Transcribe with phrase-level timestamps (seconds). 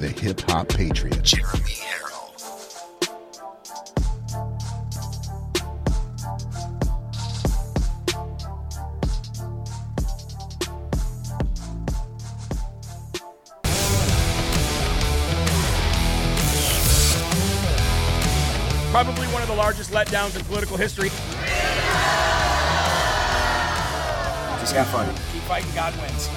[0.00, 1.22] The Hip Hop Patriot.
[1.22, 2.32] Jeremy Herrell.
[18.90, 21.10] Probably one of the largest letdowns in political history.
[24.60, 25.14] Just have fun.
[25.30, 26.30] Keep fighting, God wins.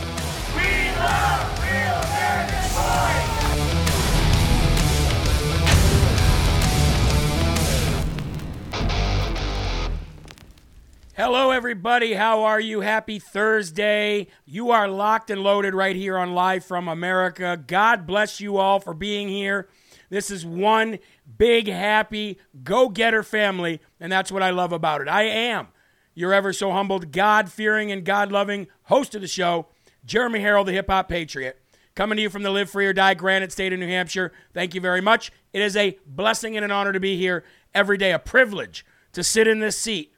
[11.25, 12.15] Hello, everybody.
[12.15, 12.81] How are you?
[12.81, 14.27] Happy Thursday.
[14.43, 17.57] You are locked and loaded right here on Live from America.
[17.65, 19.69] God bless you all for being here.
[20.09, 20.99] This is one
[21.37, 25.07] big, happy, go getter family, and that's what I love about it.
[25.07, 25.69] I am
[26.13, 29.67] your ever so humbled, God fearing, and God loving host of the show,
[30.03, 31.57] Jeremy Herrell, the hip hop patriot.
[31.95, 34.33] Coming to you from the Live Free or Die Granite State of New Hampshire.
[34.53, 35.31] Thank you very much.
[35.53, 39.23] It is a blessing and an honor to be here every day, a privilege to
[39.23, 40.13] sit in this seat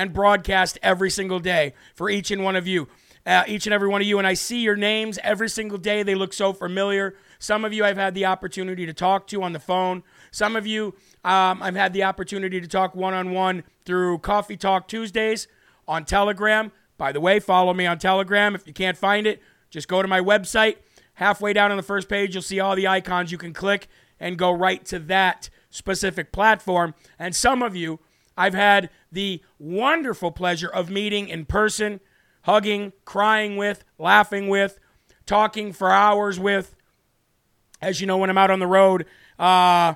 [0.00, 2.88] and broadcast every single day for each and one of you,
[3.26, 4.16] uh, each and every one of you.
[4.16, 6.02] And I see your names every single day.
[6.02, 7.14] They look so familiar.
[7.38, 10.02] Some of you I've had the opportunity to talk to on the phone.
[10.30, 14.56] Some of you um, I've had the opportunity to talk one on one through Coffee
[14.56, 15.48] Talk Tuesdays
[15.86, 16.72] on Telegram.
[16.96, 18.54] By the way, follow me on Telegram.
[18.54, 20.76] If you can't find it, just go to my website.
[21.14, 24.38] Halfway down on the first page, you'll see all the icons you can click and
[24.38, 26.94] go right to that specific platform.
[27.18, 28.00] And some of you
[28.40, 32.00] I've had the wonderful pleasure of meeting in person,
[32.42, 34.78] hugging, crying with, laughing with,
[35.26, 36.74] talking for hours with.
[37.80, 39.06] As you know, when I'm out on the road,
[39.38, 39.94] uh,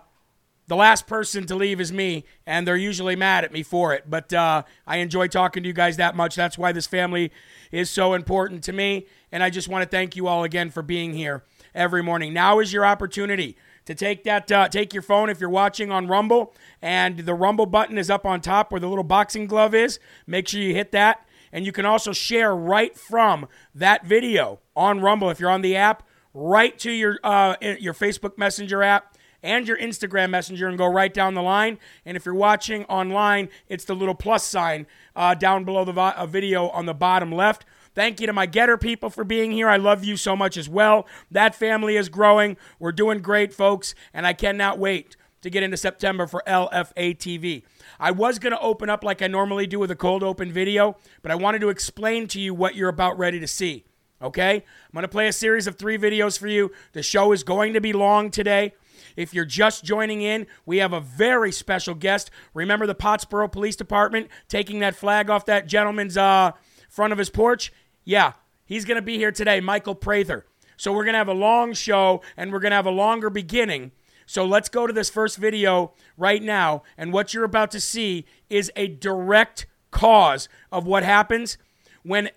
[0.66, 4.04] the last person to leave is me, and they're usually mad at me for it.
[4.08, 6.34] But uh, I enjoy talking to you guys that much.
[6.34, 7.30] That's why this family
[7.70, 9.06] is so important to me.
[9.30, 11.44] And I just want to thank you all again for being here
[11.74, 12.32] every morning.
[12.32, 13.56] Now is your opportunity
[13.86, 17.66] to take that, uh, take your phone if you're watching on Rumble, and the Rumble
[17.66, 19.98] button is up on top where the little boxing glove is.
[20.26, 21.26] Make sure you hit that.
[21.52, 25.76] And you can also share right from that video on Rumble if you're on the
[25.76, 26.02] app,
[26.32, 31.14] right to your uh, your Facebook Messenger app and your Instagram Messenger and go right
[31.14, 31.78] down the line.
[32.04, 36.26] And if you're watching online, it's the little plus sign uh, down below the uh,
[36.26, 37.64] video on the bottom left.
[37.94, 39.68] Thank you to my GETTR people for being here.
[39.68, 41.06] I love you so much as well.
[41.30, 42.56] That family is growing.
[42.78, 47.62] We're doing great, folks, and I cannot wait to get into September for LFA TV.
[48.00, 50.96] I was going to open up like I normally do with a cold open video,
[51.22, 53.84] but I wanted to explain to you what you're about ready to see.
[54.22, 54.54] Okay?
[54.54, 56.72] I'm going to play a series of three videos for you.
[56.94, 58.72] The show is going to be long today.
[59.16, 62.30] If you're just joining in, we have a very special guest.
[62.54, 66.52] Remember the Pottsboro Police Department taking that flag off that gentleman's uh,
[66.88, 67.70] front of his porch?
[68.04, 68.32] Yeah,
[68.66, 70.46] he's going to be here today, Michael Prather.
[70.76, 73.30] So we're going to have a long show and we're going to have a longer
[73.30, 73.92] beginning.
[74.26, 76.82] So let's go to this first video right now.
[76.96, 81.56] And what you're about to see is a direct cause of what happens
[82.02, 82.30] when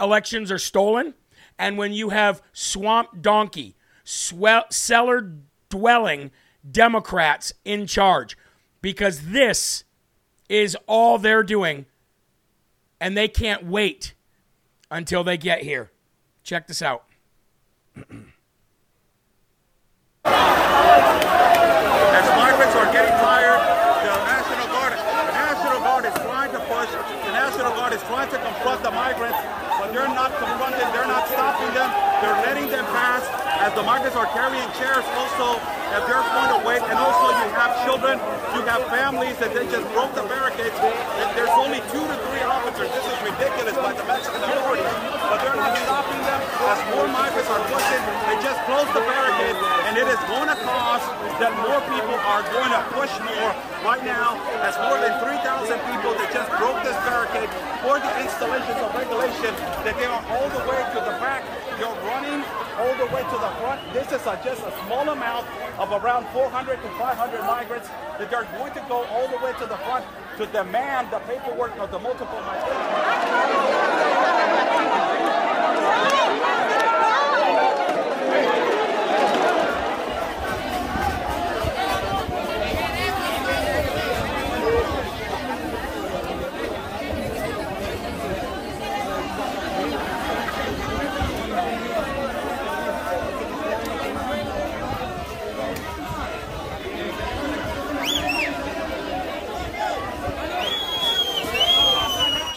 [0.00, 1.14] elections are stolen
[1.58, 5.32] and when you have swamp donkey, swell, cellar
[5.68, 6.30] dwelling
[6.68, 8.36] Democrats in charge.
[8.82, 9.84] Because this
[10.48, 11.86] is all they're doing
[12.98, 14.14] and they can't wait
[14.90, 15.92] until they get here.
[16.42, 17.04] Check this out.
[20.24, 20.36] As
[22.36, 23.60] migrants are getting tired,
[24.02, 28.28] the National Guard, the National Guard is trying to push, the National Guard is trying
[28.30, 29.38] to confront the migrants,
[29.78, 31.90] but they're not confronting, they're not stopping them,
[32.20, 33.22] they're letting them pass
[33.60, 35.56] as the migrants are carrying chairs also,
[35.96, 38.20] if they're going to wait, and also you have children,
[38.52, 40.76] you have families that they just broke the barricades,
[41.32, 45.56] there's only two to three officers, this is ridiculous by the Mexican authorities, but they're
[45.56, 49.56] not stopping as more migrants are pushing, they just closed the barricade,
[49.88, 51.04] and it is going to cause
[51.40, 53.50] that more people are going to push more
[53.80, 55.40] right now as more than 3,000
[55.88, 57.48] people that just broke this barricade
[57.80, 59.52] for the installations of regulation
[59.88, 61.40] that they are all the way to the back.
[61.80, 62.44] They're running
[62.76, 63.80] all the way to the front.
[63.96, 65.48] This is a, just a small amount
[65.80, 69.66] of around 400 to 500 migrants that they're going to go all the way to
[69.66, 70.04] the front
[70.36, 73.69] to demand the paperwork of the multiple migrants.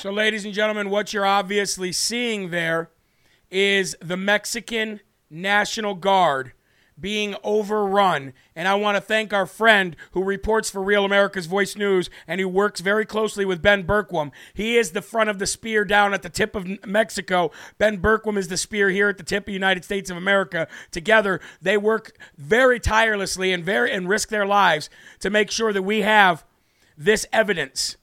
[0.04, 2.90] So, ladies and gentlemen, what you're obviously seeing there
[3.50, 6.52] is the Mexican National Guard
[7.00, 8.34] being overrun.
[8.54, 12.42] And I want to thank our friend who reports for Real America's Voice News and
[12.42, 14.34] who works very closely with Ben Bergquam.
[14.54, 17.52] He is the front of the spear down at the tip of Mexico.
[17.78, 20.68] Ben Bergquam is the spear here at the tip of the United States of America.
[20.92, 24.90] Together, they work very tirelessly and very and risk their lives
[25.22, 26.44] to make sure that we have
[26.98, 27.96] this evidence.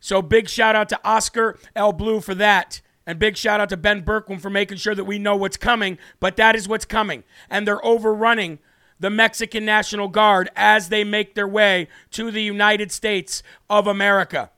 [0.00, 2.80] So big shout out to Oscar El Blue for that.
[3.06, 5.98] And big shout out to Ben Bergquam for making sure that we know what's coming.
[6.20, 7.24] But that is what's coming.
[7.48, 8.58] And they're overrunning
[9.00, 14.50] the Mexican National Guard as they make their way to the United States of America.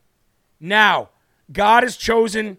[0.59, 1.11] Now,
[1.53, 2.59] God has chosen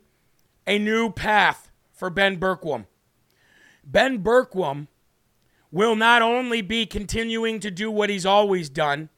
[0.66, 2.86] a new path for Ben Bergquam.
[3.84, 4.88] Ben Bergquam
[5.72, 9.10] will not only be continuing to do what he's always done,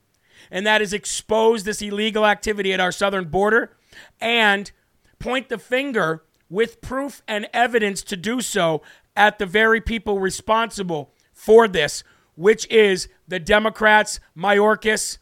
[0.54, 3.76] and that is expose this illegal activity at our southern border
[4.20, 4.70] and
[5.18, 8.80] point the finger with proof and evidence to do so
[9.16, 12.04] at the very people responsible for this,
[12.36, 15.18] which is the Democrats, Mayorkas,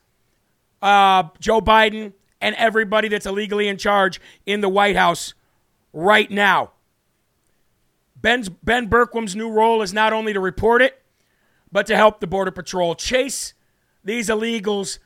[0.83, 2.13] uh, Joe Biden,
[2.43, 5.33] and everybody that's illegally in charge in the White House
[5.95, 6.73] right now.
[8.17, 11.01] Ben's, ben Bergquam's new role is not only to report it,
[11.71, 13.55] but to help the Border Patrol chase
[14.05, 14.99] these illegals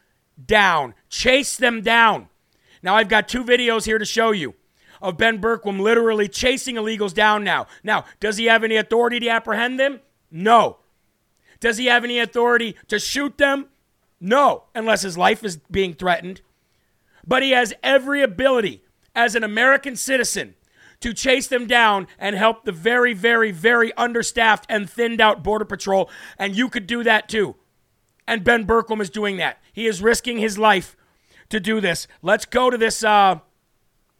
[0.45, 0.95] down.
[1.09, 2.29] Chase them down.
[2.83, 4.55] Now, I've got two videos here to show you
[5.01, 7.67] of Ben Bergquam literally chasing illegals down now.
[7.83, 10.01] Now, does he have any authority to apprehend them?
[10.31, 10.79] No.
[11.61, 13.67] Does he have any authority to shoot them?
[14.21, 16.41] No, unless his life is being threatened.
[17.27, 18.83] But he has every ability
[19.15, 20.55] as an American citizen
[21.01, 25.65] to chase them down and help the very, very, very understaffed and thinned out Border
[25.65, 26.11] Patrol.
[26.39, 27.57] And you could do that too.
[28.29, 29.59] And Ben Bergquam is doing that.
[29.73, 30.97] He is risking his life
[31.49, 32.09] to do this.
[32.23, 33.05] Let's go to this.
[33.05, 33.39] Uh,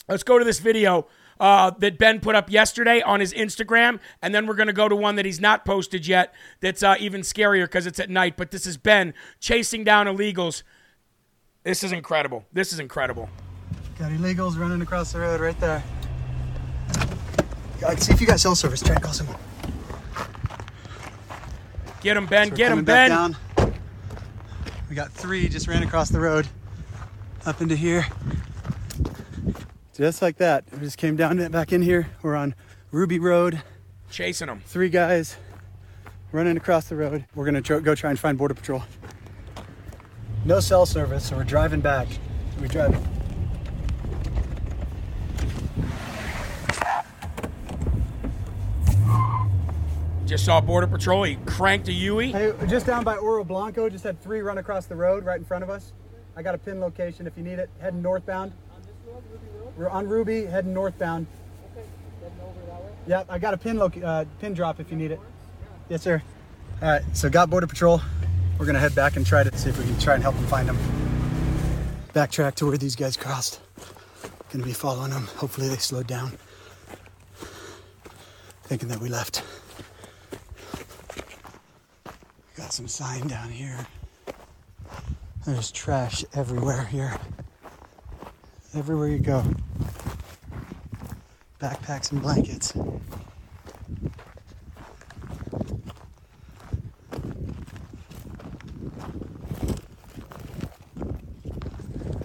[0.09, 1.07] let's go to this video
[1.41, 4.89] uh, that Ben put up yesterday on his Instagram, and then we're going to go
[4.89, 6.35] to one that he's not posted yet.
[6.61, 8.37] That's uh, even scarier because it's at night.
[8.37, 10.63] But this is Ben chasing down illegals.
[11.65, 12.45] This is incredible.
[12.53, 13.29] This is incredible.
[13.99, 15.83] Got illegals running across the road right there.
[17.81, 18.83] God, see if you got cell service.
[18.83, 19.37] Try and call someone.
[22.01, 22.51] Get him, Ben.
[22.51, 23.11] So Get him, Ben.
[23.11, 23.37] down.
[24.89, 26.47] We got three just ran across the road
[27.45, 28.07] up into here.
[29.95, 30.65] Just like that.
[30.73, 32.09] We just came down back in here.
[32.23, 32.55] We're on
[32.91, 33.63] Ruby Road.
[34.11, 34.61] Chasing them.
[34.67, 35.37] Three guys
[36.33, 37.25] running across the road.
[37.35, 38.83] We're gonna tr- go try and find Border Patrol.
[40.45, 42.07] No cell service, so we're driving back.
[42.61, 42.97] We drive.
[50.27, 51.23] Just saw Border Patrol.
[51.23, 52.33] He cranked a Yui.
[52.33, 55.45] Hey, just down by Oro Blanco, just had three run across the road right in
[55.45, 55.93] front of us.
[56.37, 57.71] I got a pin location if you need it.
[57.81, 58.53] Heading northbound.
[58.75, 61.29] on this road We're on Ruby, heading northbound.
[61.73, 61.87] Okay,
[62.21, 62.91] heading over that way.
[63.07, 65.21] Yep, I got a pin uh, pin drop if you need it.
[65.89, 66.21] Yes, sir.
[66.83, 68.03] All right, so got Border Patrol.
[68.59, 70.47] We're gonna head back and try to see if we can try and help them
[70.47, 70.79] find them.
[72.15, 73.61] Backtrack to where these guys crossed.
[74.51, 75.29] Gonna be following them.
[75.37, 76.33] Hopefully they slowed down.
[78.65, 79.45] Thinking that we left.
[82.57, 83.87] Got some sign down here.
[85.45, 87.15] There's trash everywhere here.
[88.75, 89.45] Everywhere you go.
[91.61, 92.73] backpacks and blankets.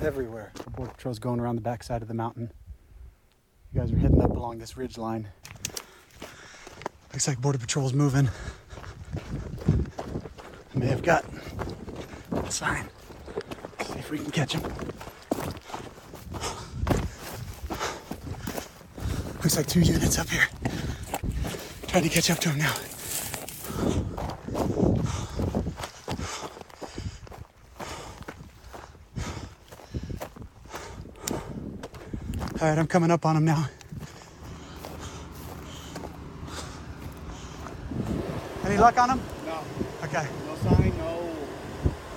[0.02, 0.52] Everywhere.
[0.56, 2.52] The Border Patrol's going around the backside of the mountain.
[3.74, 5.28] You guys are heading up along this ridge line.
[7.12, 8.30] Looks like Border Patrol's moving.
[10.82, 11.24] May have got
[12.32, 12.90] a sign.
[13.86, 14.64] See if we can catch him.
[19.44, 20.48] Looks like two units up here.
[21.86, 22.74] Trying to catch up to him now.
[32.60, 33.70] All right, I'm coming up on him now.
[38.66, 39.22] Any luck on him?
[39.46, 39.60] No,
[40.06, 40.50] Okay.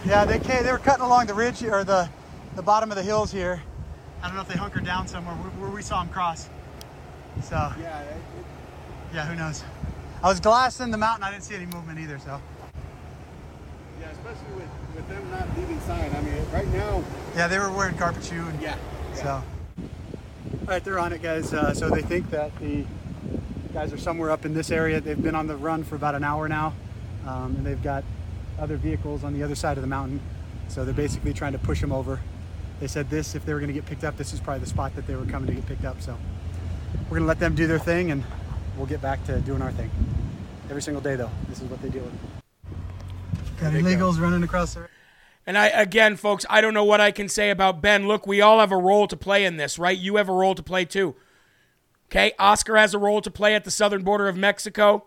[0.06, 0.25] No sign, no.
[0.25, 2.08] Yeah, they came, they were cutting along the ridge or the
[2.56, 3.62] the bottom of the hills here.
[4.23, 6.49] I don't know if they hunkered down somewhere where, we saw them cross.
[7.42, 8.44] So Yeah, it, it,
[9.12, 9.62] yeah, who knows?
[10.23, 11.25] I was glassing the mountain.
[11.25, 12.18] I didn't see any movement either.
[12.18, 12.40] So
[14.00, 16.14] yeah, especially with, with them not leaving sign.
[16.14, 18.76] I mean, right now, yeah, they were wearing carpet shoe and yeah.
[19.14, 19.44] So, all
[20.66, 21.52] right, they're on it, guys.
[21.52, 22.84] Uh, so they think that the
[23.73, 25.00] guys are somewhere up in this area.
[25.00, 26.73] They've been on the run for about an hour now,
[27.26, 28.04] um, and they've got
[28.58, 30.20] other vehicles on the other side of the mountain.
[30.68, 32.20] So they're basically trying to push them over.
[32.80, 34.66] They said this, if they were going to get picked up, this is probably the
[34.66, 36.00] spot that they were coming to get picked up.
[36.00, 36.16] So
[37.04, 38.25] we're going to let them do their thing, and
[38.76, 39.90] we'll get back to doing our thing.
[40.68, 42.14] Every single day, though, this is what they deal with.
[43.61, 44.88] Got illegals running across the.
[45.46, 48.08] And I again, folks, I don't know what I can say about Ben.
[48.08, 49.96] Look, we all have a role to play in this, right?
[49.96, 51.14] You have a role to play too.
[52.11, 55.04] Okay, Oscar has a role to play at the southern border of Mexico.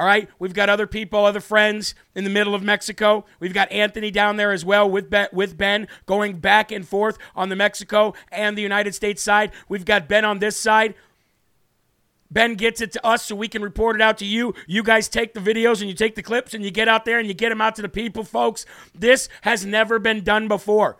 [0.00, 3.26] All right, we've got other people, other friends in the middle of Mexico.
[3.38, 7.18] We've got Anthony down there as well with Ben, with Ben going back and forth
[7.36, 9.52] on the Mexico and the United States side.
[9.68, 10.94] We've got Ben on this side.
[12.30, 14.54] Ben gets it to us so we can report it out to you.
[14.66, 17.18] You guys take the videos and you take the clips and you get out there
[17.18, 18.64] and you get them out to the people, folks.
[18.94, 20.96] This has never been done before.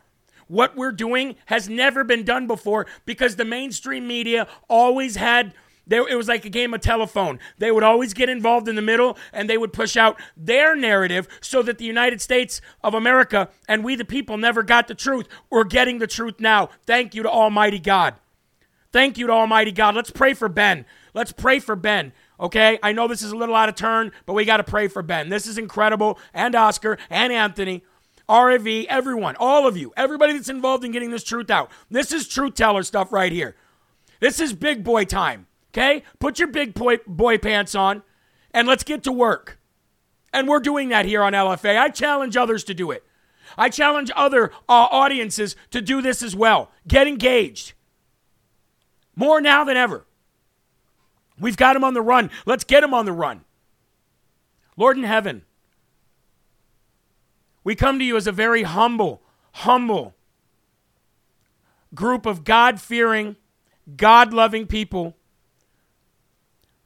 [0.47, 5.55] What we're doing has never been done before because the mainstream media always had.
[5.91, 7.41] There, it was like a game of telephone.
[7.59, 11.27] They would always get involved in the middle and they would push out their narrative
[11.41, 15.27] so that the United States of America and we the people never got the truth.
[15.51, 16.69] We're getting the truth now.
[16.87, 18.15] Thank you to Almighty God.
[18.93, 19.97] Thank you to Almighty God.
[19.97, 20.87] Let's pray for Ben.
[21.13, 22.13] Let's pray for Ben.
[22.39, 22.79] Okay?
[22.85, 25.03] I know this is a little out of turn, but we got to pray for
[25.03, 25.29] Ben.
[25.29, 26.21] This is incredible.
[26.33, 27.83] And Oscar and Anthony,
[28.29, 31.69] RV, everyone, all of you, everybody that's involved in getting this truth out.
[31.91, 33.57] This is truth teller stuff right here.
[34.21, 35.49] This is big boy time.
[35.73, 36.03] Okay?
[36.19, 38.03] Put your big boy, boy pants on
[38.53, 39.59] and let's get to work.
[40.33, 41.79] And we're doing that here on LFA.
[41.79, 43.05] I challenge others to do it.
[43.59, 46.71] I challenge other uh, audiences to do this as well.
[46.87, 47.73] Get engaged.
[49.17, 50.07] More now than ever.
[51.39, 52.31] We've got him on the run.
[52.47, 53.45] Let's get him on the run.
[54.77, 55.43] Lord in heaven,
[57.65, 59.23] we come to you as a very humble,
[59.53, 60.15] humble
[61.95, 63.37] group of God fearing,
[63.97, 65.17] God loving people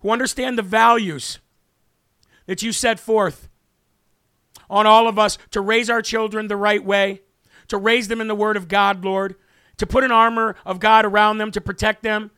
[0.05, 1.39] who understand the values
[2.45, 3.49] that you set forth
[4.69, 7.23] on all of us to raise our children the right way,
[7.69, 9.35] to raise them in the Word of God, Lord,
[9.79, 12.31] to put an armor of God around them to protect them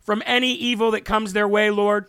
[0.00, 2.06] from any evil that comes their way, Lord.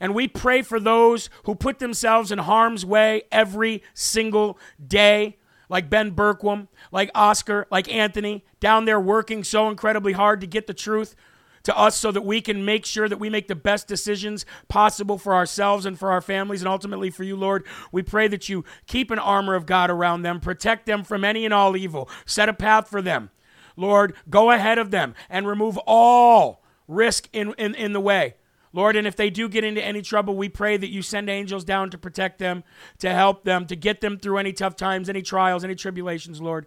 [0.00, 5.88] And we pray for those who put themselves in harm's way every single day, like
[5.88, 10.74] Ben Bergquam, like Oscar, like Anthony, down there working so incredibly hard to get the
[10.74, 11.14] truth
[11.64, 15.18] to us so that we can make sure that we make the best decisions possible
[15.18, 17.66] for ourselves and for our families and ultimately for you, Lord.
[17.90, 21.44] We pray that you keep an armor of God around them, protect them from any
[21.44, 23.30] and all evil, set a path for them.
[23.76, 28.34] Lord, go ahead of them and remove all risk in, in, in the way.
[28.72, 31.64] Lord, and if they do get into any trouble, we pray that you send angels
[31.64, 32.64] down to protect them,
[32.98, 36.66] to help them, to get them through any tough times, any trials, any tribulations, Lord.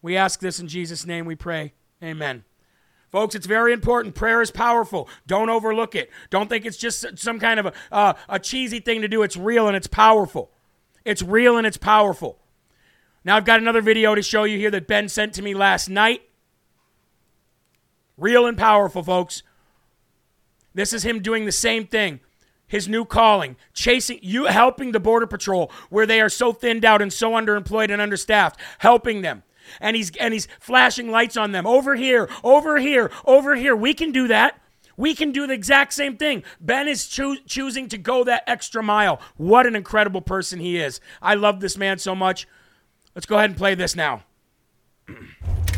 [0.00, 1.74] We ask this in Jesus' name, we pray.
[2.02, 2.44] Amen.
[3.12, 4.14] Folks, it's very important.
[4.14, 5.06] Prayer is powerful.
[5.26, 6.10] Don't overlook it.
[6.30, 9.22] Don't think it's just some kind of a, uh, a cheesy thing to do.
[9.22, 10.50] It's real and it's powerful.
[11.04, 12.38] It's real and it's powerful.
[13.22, 15.90] Now, I've got another video to show you here that Ben sent to me last
[15.90, 16.22] night.
[18.16, 19.42] Real and powerful, folks.
[20.72, 22.20] This is him doing the same thing.
[22.66, 27.02] His new calling, chasing you, helping the Border Patrol where they are so thinned out
[27.02, 29.42] and so underemployed and understaffed, helping them.
[29.80, 31.66] And he's and he's flashing lights on them.
[31.66, 33.74] Over here, over here, over here.
[33.76, 34.58] We can do that.
[34.96, 36.44] We can do the exact same thing.
[36.60, 39.20] Ben is choo- choosing to go that extra mile.
[39.36, 41.00] What an incredible person he is.
[41.20, 42.46] I love this man so much.
[43.14, 44.22] Let's go ahead and play this now.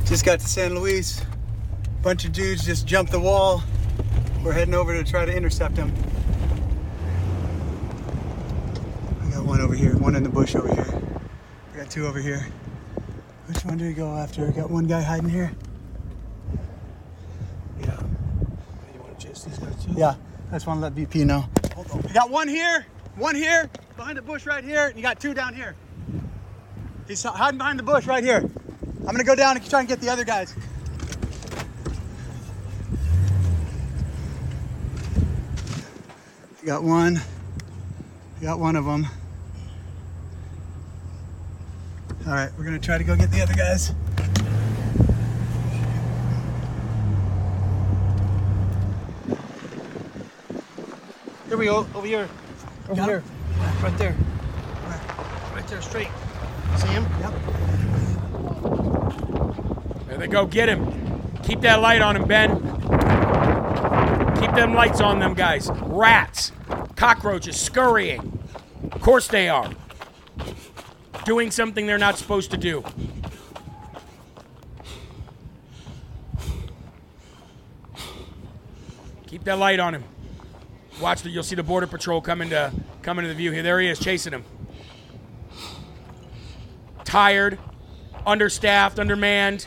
[0.04, 1.22] Just got to San Luis.
[2.02, 3.62] Bunch of dudes just jumped the wall.
[4.44, 5.90] We're heading over to try to intercept him.
[9.22, 11.02] I got one over here, one in the bush over here.
[11.72, 12.46] I got two over here.
[13.46, 14.46] Which one do we go after?
[14.46, 15.52] We got one guy hiding here.
[17.80, 18.00] Yeah.
[18.94, 19.92] You want to chase these guys too?
[19.94, 20.14] Yeah,
[20.50, 21.44] I just want to let VP know.
[21.74, 22.02] Hold on.
[22.04, 22.86] You got one here,
[23.16, 25.76] one here, behind the bush right here, and you got two down here.
[27.06, 28.38] He's hiding behind the bush right here.
[29.00, 30.54] I'm gonna go down and try and get the other guys.
[36.62, 37.20] You got one.
[38.40, 39.06] You got one of them.
[42.26, 43.92] All right, we're gonna try to go get the other guys.
[51.48, 51.86] Here we go.
[51.94, 52.26] Over here.
[52.88, 53.20] Over Got here.
[53.20, 53.82] him?
[53.82, 54.16] Right there.
[55.54, 56.08] Right there, straight.
[56.78, 57.06] See him?
[57.20, 57.34] Yep.
[60.08, 60.46] There they go.
[60.46, 61.30] Get him.
[61.42, 62.58] Keep that light on him, Ben.
[64.40, 65.70] Keep them lights on them, guys.
[65.82, 66.52] Rats,
[66.96, 68.38] cockroaches scurrying.
[68.92, 69.70] Of course they are.
[71.24, 72.84] Doing something they're not supposed to do.
[79.26, 80.04] Keep that light on him.
[81.00, 81.30] Watch the.
[81.30, 83.62] You'll see the border patrol coming to coming to the view here.
[83.62, 84.44] There he is, chasing him.
[87.04, 87.58] Tired,
[88.26, 89.66] understaffed, undermanned.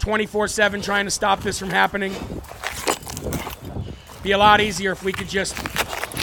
[0.00, 2.12] 24 7 trying to stop this from happening.
[4.22, 5.56] Be a lot easier if we could just,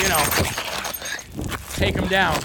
[0.01, 0.23] you know,
[1.73, 2.39] take him down.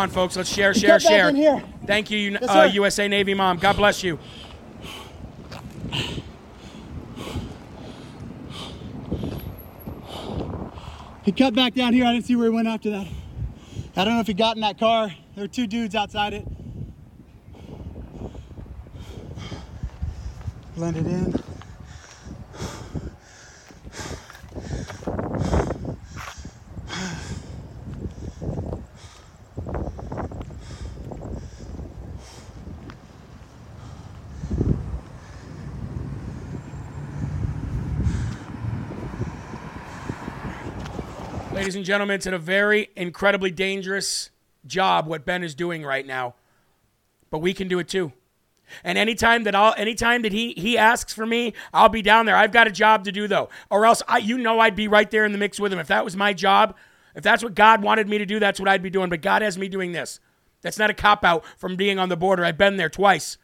[0.00, 0.36] On, folks.
[0.36, 1.28] Let's share, share, Get back share.
[1.28, 1.62] in here.
[1.86, 2.70] Thank you, Yes, uh.
[2.72, 3.58] USA Navy Mom.
[3.58, 4.18] God bless you.
[11.22, 12.04] He cut back down here.
[12.06, 13.06] I didn't see where he went after that.
[13.96, 15.08] I don't know if he got in that car.
[15.34, 16.46] There were two dudes outside it.
[20.74, 21.39] Blended in.
[41.70, 44.30] Ladies and gentlemen, it's in a very incredibly dangerous
[44.66, 46.34] job what Ben is doing right now.
[47.30, 48.12] But we can do it too.
[48.82, 52.34] And anytime that I'll anytime that he he asks for me, I'll be down there.
[52.34, 53.50] I've got a job to do though.
[53.70, 55.78] Or else I you know I'd be right there in the mix with him.
[55.78, 56.74] If that was my job,
[57.14, 59.08] if that's what God wanted me to do, that's what I'd be doing.
[59.08, 60.18] But God has me doing this.
[60.62, 62.44] That's not a cop out from being on the border.
[62.44, 63.38] I've been there twice.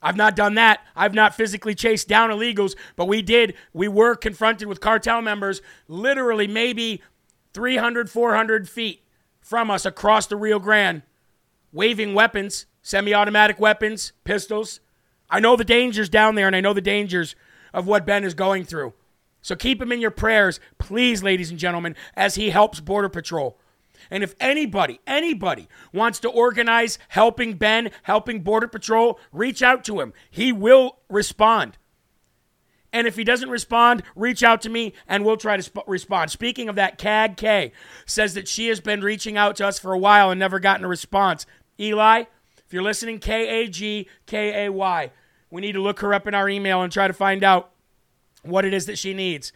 [0.00, 0.80] I've not done that.
[0.94, 3.54] I've not physically chased down illegals, but we did.
[3.72, 7.02] We were confronted with cartel members literally maybe
[7.52, 9.02] 300, 400 feet
[9.40, 11.02] from us across the Rio Grande,
[11.72, 14.80] waving weapons, semi automatic weapons, pistols.
[15.30, 17.34] I know the dangers down there, and I know the dangers
[17.74, 18.94] of what Ben is going through.
[19.42, 23.58] So keep him in your prayers, please, ladies and gentlemen, as he helps Border Patrol.
[24.10, 30.00] And if anybody, anybody wants to organize helping Ben, helping Border Patrol, reach out to
[30.00, 30.12] him.
[30.30, 31.78] He will respond.
[32.92, 36.30] And if he doesn't respond, reach out to me and we'll try to sp- respond.
[36.30, 37.72] Speaking of that, CAG K
[38.06, 40.84] says that she has been reaching out to us for a while and never gotten
[40.84, 41.44] a response.
[41.78, 42.24] Eli,
[42.66, 45.10] if you're listening, K A G K A Y,
[45.50, 47.70] we need to look her up in our email and try to find out
[48.42, 49.52] what it is that she needs.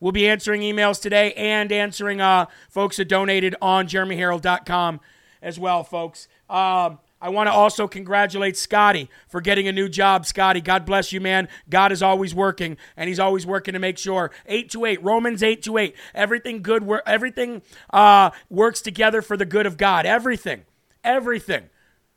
[0.00, 5.00] We'll be answering emails today and answering uh, folks that donated on jeremyherrell.com
[5.42, 6.28] as well, folks.
[6.48, 10.24] Um, I want to also congratulate Scotty for getting a new job.
[10.24, 11.48] Scotty, God bless you, man.
[11.68, 14.30] God is always working, and He's always working to make sure.
[14.46, 15.96] 828, Romans 828.
[16.14, 20.06] Everything good, everything uh, works together for the good of God.
[20.06, 20.62] Everything.
[21.02, 21.70] Everything.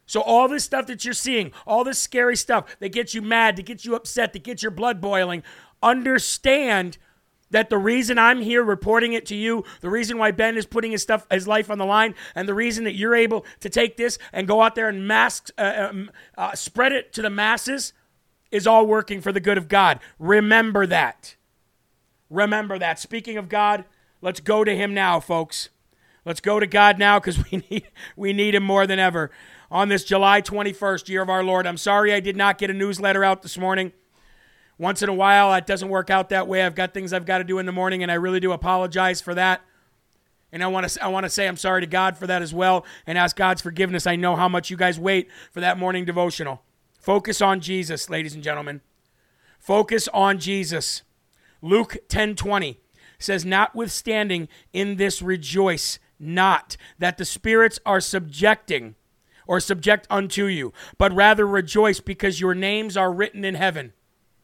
[0.06, 3.56] So all this stuff that you're seeing, all this scary stuff that gets you mad,
[3.56, 5.42] that gets you upset, that gets your blood boiling,
[5.82, 6.98] understand
[7.52, 10.92] that the reason I'm here reporting it to you, the reason why Ben is putting
[10.92, 13.98] his stuff, his life on the line, and the reason that you're able to take
[13.98, 17.94] this and go out there and mask, uh, um, uh, spread it to the masses,
[18.52, 20.00] is all working for the good of God.
[20.20, 21.36] Remember that.
[22.30, 23.00] Remember that.
[23.00, 23.86] Speaking of God,
[24.22, 25.70] let's go to Him now, folks.
[26.26, 29.32] Let's go to God now because we need we need Him more than ever
[29.70, 31.66] on this July 21st, year of our Lord.
[31.66, 33.94] I'm sorry I did not get a newsletter out this morning.
[34.82, 36.64] Once in a while, it doesn't work out that way.
[36.64, 39.22] I've got things I've got to do in the morning, and I really do apologize
[39.22, 39.62] for that.
[40.52, 42.52] And I want to I want to say I'm sorry to God for that as
[42.52, 44.08] well, and ask God's forgiveness.
[44.08, 46.64] I know how much you guys wait for that morning devotional.
[47.00, 48.82] Focus on Jesus, ladies and gentlemen.
[49.60, 51.04] Focus on Jesus.
[51.62, 52.78] Luke 10:20
[53.20, 58.96] says, Notwithstanding, in this rejoice not, that the spirits are subjecting
[59.46, 63.94] or subject unto you, but rather rejoice because your names are written in heaven.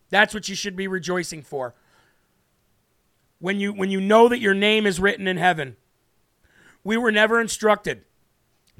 [0.09, 1.75] That's what you should be rejoicing for.
[3.39, 5.75] When you when you know that your name is written in heaven.
[6.83, 8.05] We were never instructed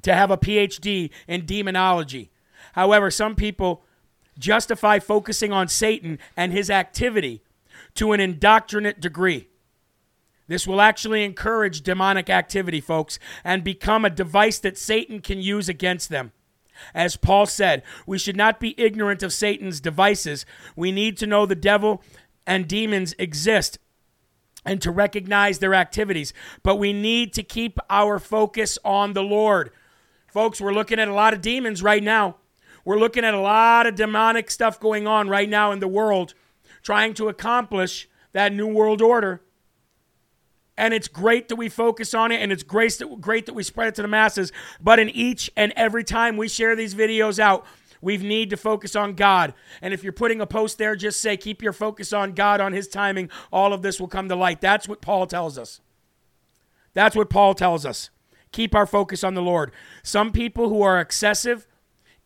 [0.01, 2.31] to have a PhD in demonology.
[2.73, 3.83] However, some people
[4.39, 7.43] justify focusing on Satan and his activity
[7.95, 9.49] to an indoctrinate degree.
[10.47, 15.67] This will actually encourage demonic activity, folks, and become a device that Satan can use
[15.67, 16.31] against them.
[16.93, 20.45] As Paul said, we should not be ignorant of Satan's devices.
[20.75, 22.01] We need to know the devil
[22.45, 23.79] and demons exist
[24.65, 26.33] and to recognize their activities.
[26.61, 29.71] But we need to keep our focus on the Lord.
[30.27, 32.35] Folks, we're looking at a lot of demons right now.
[32.83, 36.33] We're looking at a lot of demonic stuff going on right now in the world,
[36.83, 39.41] trying to accomplish that new world order.
[40.77, 43.63] And it's great that we focus on it, and it's great that, great that we
[43.63, 44.51] spread it to the masses.
[44.79, 47.65] But in each and every time we share these videos out,
[47.99, 49.55] we need to focus on God.
[49.81, 52.73] And if you're putting a post there, just say, keep your focus on God, on
[52.73, 53.29] His timing.
[53.51, 54.61] All of this will come to light.
[54.61, 55.81] That's what Paul tells us.
[56.93, 58.11] That's what Paul tells us.
[58.51, 59.71] Keep our focus on the Lord.
[60.03, 61.67] Some people who are excessive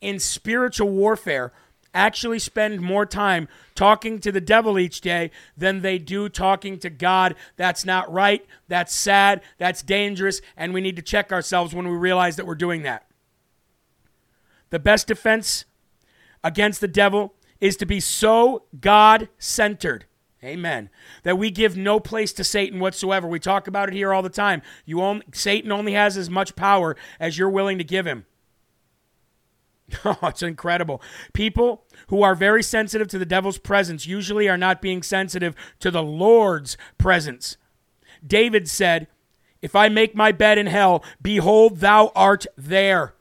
[0.01, 1.53] in spiritual warfare
[1.93, 6.89] actually spend more time talking to the devil each day than they do talking to
[6.89, 7.35] God.
[7.57, 8.45] That's not right.
[8.67, 9.41] That's sad.
[9.57, 10.41] That's dangerous.
[10.55, 13.07] And we need to check ourselves when we realize that we're doing that.
[14.69, 15.65] The best defense
[16.43, 20.05] against the devil is to be so God centered.
[20.43, 20.89] Amen.
[21.21, 23.27] That we give no place to Satan whatsoever.
[23.27, 24.63] We talk about it here all the time.
[24.85, 28.25] You only, Satan only has as much power as you're willing to give him.
[30.05, 31.01] Oh, it's incredible.
[31.33, 35.91] People who are very sensitive to the devil's presence usually are not being sensitive to
[35.91, 37.57] the Lord's presence.
[38.25, 39.07] David said,
[39.61, 43.15] If I make my bed in hell, behold, thou art there.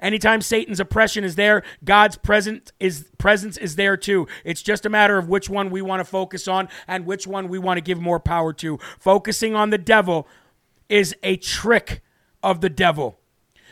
[0.00, 4.28] Anytime Satan's oppression is there, God's presence is presence is there too.
[4.44, 7.48] It's just a matter of which one we want to focus on and which one
[7.48, 8.78] we want to give more power to.
[8.98, 10.28] Focusing on the devil
[10.88, 12.02] is a trick
[12.42, 13.17] of the devil.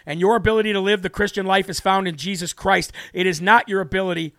[0.07, 2.93] And your ability to live the Christian life is found in Jesus Christ.
[3.13, 4.35] It is not your ability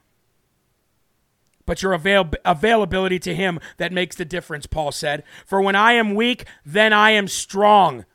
[1.68, 5.24] but your avail- availability to him that makes the difference, Paul said.
[5.46, 8.06] For when I am weak, then I am strong.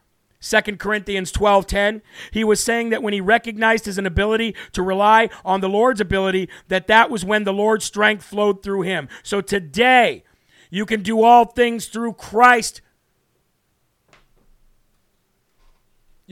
[0.41, 5.61] 2 Corinthians 12:10 he was saying that when he recognized his inability to rely on
[5.61, 9.09] the Lord's ability that that was when the Lord's strength flowed through him.
[9.23, 10.25] So today
[10.69, 12.81] you can do all things through Christ.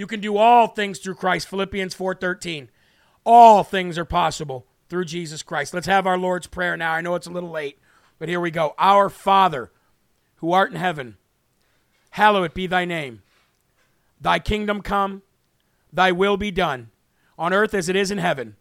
[0.01, 1.47] You can do all things through Christ.
[1.47, 2.71] Philippians 4:13.
[3.23, 5.75] All things are possible through Jesus Christ.
[5.75, 6.93] Let's have our Lord's prayer now.
[6.93, 7.79] I know it's a little late,
[8.19, 8.75] but here we go.
[8.79, 9.71] Our Father,
[10.37, 11.19] who art in heaven,
[12.13, 13.21] hallowed be thy name.
[14.19, 15.21] Thy kingdom come,
[15.93, 16.91] thy will be done,
[17.39, 18.57] on earth as it is in heaven.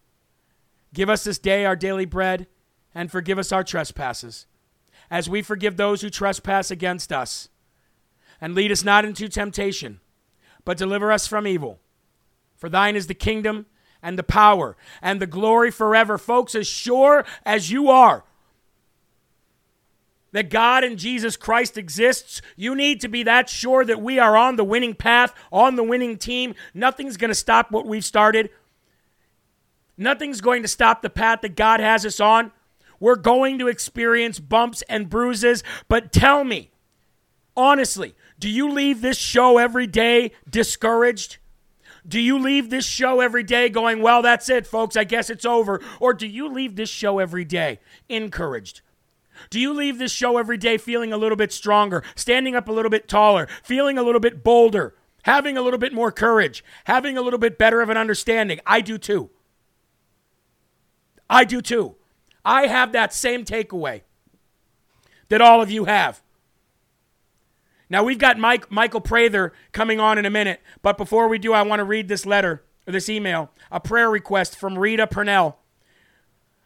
[0.94, 2.48] Give us this day our daily bread,
[2.94, 4.46] and forgive us our trespasses,
[5.10, 7.48] as we forgive those who trespass against us.
[8.42, 10.02] And lead us not into temptation,
[10.66, 11.80] but deliver us from evil.
[12.56, 13.66] For thine is the kingdom,
[14.02, 16.18] and the power, and the glory forever.
[16.18, 18.24] Folks, as sure as you are
[20.32, 24.38] that God and Jesus Christ exists, you need to be that sure that we are
[24.38, 26.54] on the winning path, on the winning team.
[26.74, 28.50] Nothing's going to stop what we've started.
[29.98, 32.52] Nothing's going to stop the path that God has us on.
[33.00, 36.70] We're going to experience bumps and bruises, but tell me,
[37.56, 41.38] honestly, do you leave this show every day discouraged?
[42.08, 45.46] Do you leave this show every day going, well, that's it, folks, I guess it's
[45.46, 45.82] over?
[46.00, 48.82] Or do you leave this show every day encouraged?
[49.50, 52.72] Do you leave this show every day feeling a little bit stronger, standing up a
[52.72, 57.18] little bit taller, feeling a little bit bolder, having a little bit more courage, having
[57.18, 58.60] a little bit better of an understanding?
[58.66, 59.30] I do too.
[61.30, 61.96] I do too.
[62.44, 64.02] I have that same takeaway
[65.28, 66.24] that all of you have.
[67.90, 71.54] Now we've got Mike Michael Prather coming on in a minute, but before we do,
[71.54, 75.58] I want to read this letter or this email, a prayer request from Rita Purnell.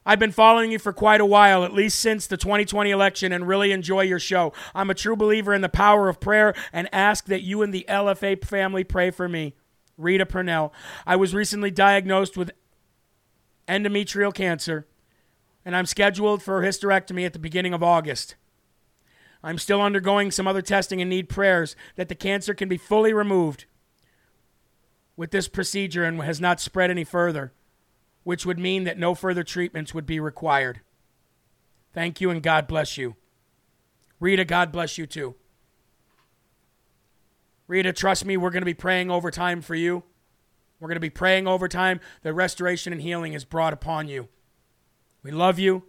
[0.06, 3.48] I've been following you for quite a while, at least since the 2020 election, and
[3.48, 4.52] really enjoy your show.
[4.76, 7.86] I'm a true believer in the power of prayer and ask that you and the
[7.88, 9.56] LFA family pray for me.
[9.98, 10.74] Rita Purnell.
[11.06, 12.52] I was recently diagnosed with
[13.68, 14.88] endometrial cancer,
[15.64, 18.36] and I'm scheduled for a hysterectomy at the beginning of August.
[19.43, 23.13] I'm still undergoing some other testing and need prayers that the cancer can be fully
[23.13, 23.65] removed
[25.17, 27.53] with this procedure and has not spread any further
[28.23, 30.82] which would mean that no further treatments would be required.
[31.93, 33.15] Thank you and God bless you.
[34.19, 35.36] Rita, God bless you too.
[37.67, 40.03] Rita, trust me, we're going to be praying overtime for you.
[40.79, 44.27] We're going to be praying overtime that restoration and healing is brought upon you.
[45.21, 45.84] We love you.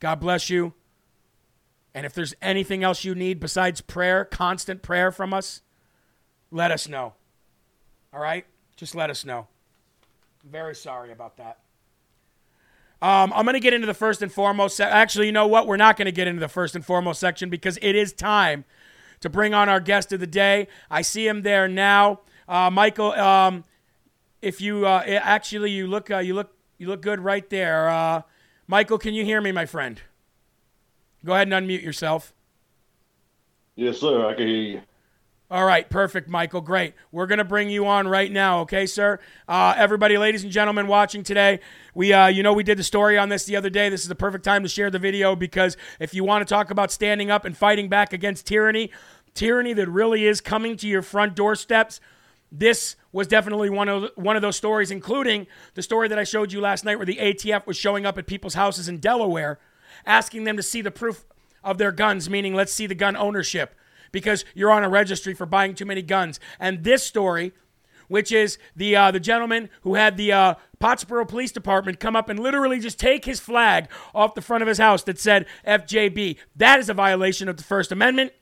[0.00, 0.74] God bless you.
[1.94, 5.62] And if there's anything else you need besides prayer, constant prayer from us,
[6.50, 7.14] let us know.
[8.12, 8.44] All right?
[8.76, 9.46] Just let us know.
[10.42, 11.58] I'm very sorry about that.
[13.00, 14.76] Um, I'm going to get into the first and foremost.
[14.76, 15.66] Se- Actually, you know what?
[15.66, 18.64] We're not going to get into the first and foremost section because it is time
[19.20, 20.68] to bring on our guest of the day.
[20.90, 22.20] I see him there now.
[22.48, 23.64] Uh, Michael, um,
[24.42, 27.88] if you uh, actually you look uh, you look you look good right there.
[27.88, 28.22] Uh,
[28.66, 30.00] Michael, can you hear me, my friend?
[31.24, 32.34] Go ahead and unmute yourself.
[33.76, 34.28] Yes, sir.
[34.28, 34.80] I can hear you.
[35.50, 36.62] All right, perfect, Michael.
[36.62, 36.94] Great.
[37.12, 39.20] We're going to bring you on right now, okay, sir?
[39.46, 41.60] Uh, everybody, ladies and gentlemen watching today,
[41.94, 43.88] we, uh, you know, we did the story on this the other day.
[43.88, 46.70] This is the perfect time to share the video because if you want to talk
[46.70, 48.90] about standing up and fighting back against tyranny,
[49.34, 52.00] tyranny that really is coming to your front doorsteps,
[52.50, 56.52] this was definitely one of one of those stories, including the story that I showed
[56.52, 59.58] you last night, where the ATF was showing up at people's houses in Delaware,
[60.06, 61.24] asking them to see the proof
[61.62, 63.74] of their guns, meaning let's see the gun ownership,
[64.12, 66.38] because you're on a registry for buying too many guns.
[66.60, 67.52] And this story,
[68.08, 72.28] which is the uh, the gentleman who had the uh, Pottsboro Police Department come up
[72.28, 76.36] and literally just take his flag off the front of his house that said FJB.
[76.56, 78.32] That is a violation of the First Amendment.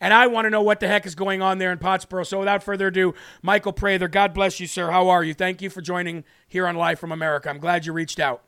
[0.00, 2.26] And I want to know what the heck is going on there in Pottsboro.
[2.26, 4.90] So without further ado, Michael Prather, God bless you, sir.
[4.90, 5.32] How are you?
[5.32, 7.48] Thank you for joining here on Live from America.
[7.48, 8.45] I'm glad you reached out.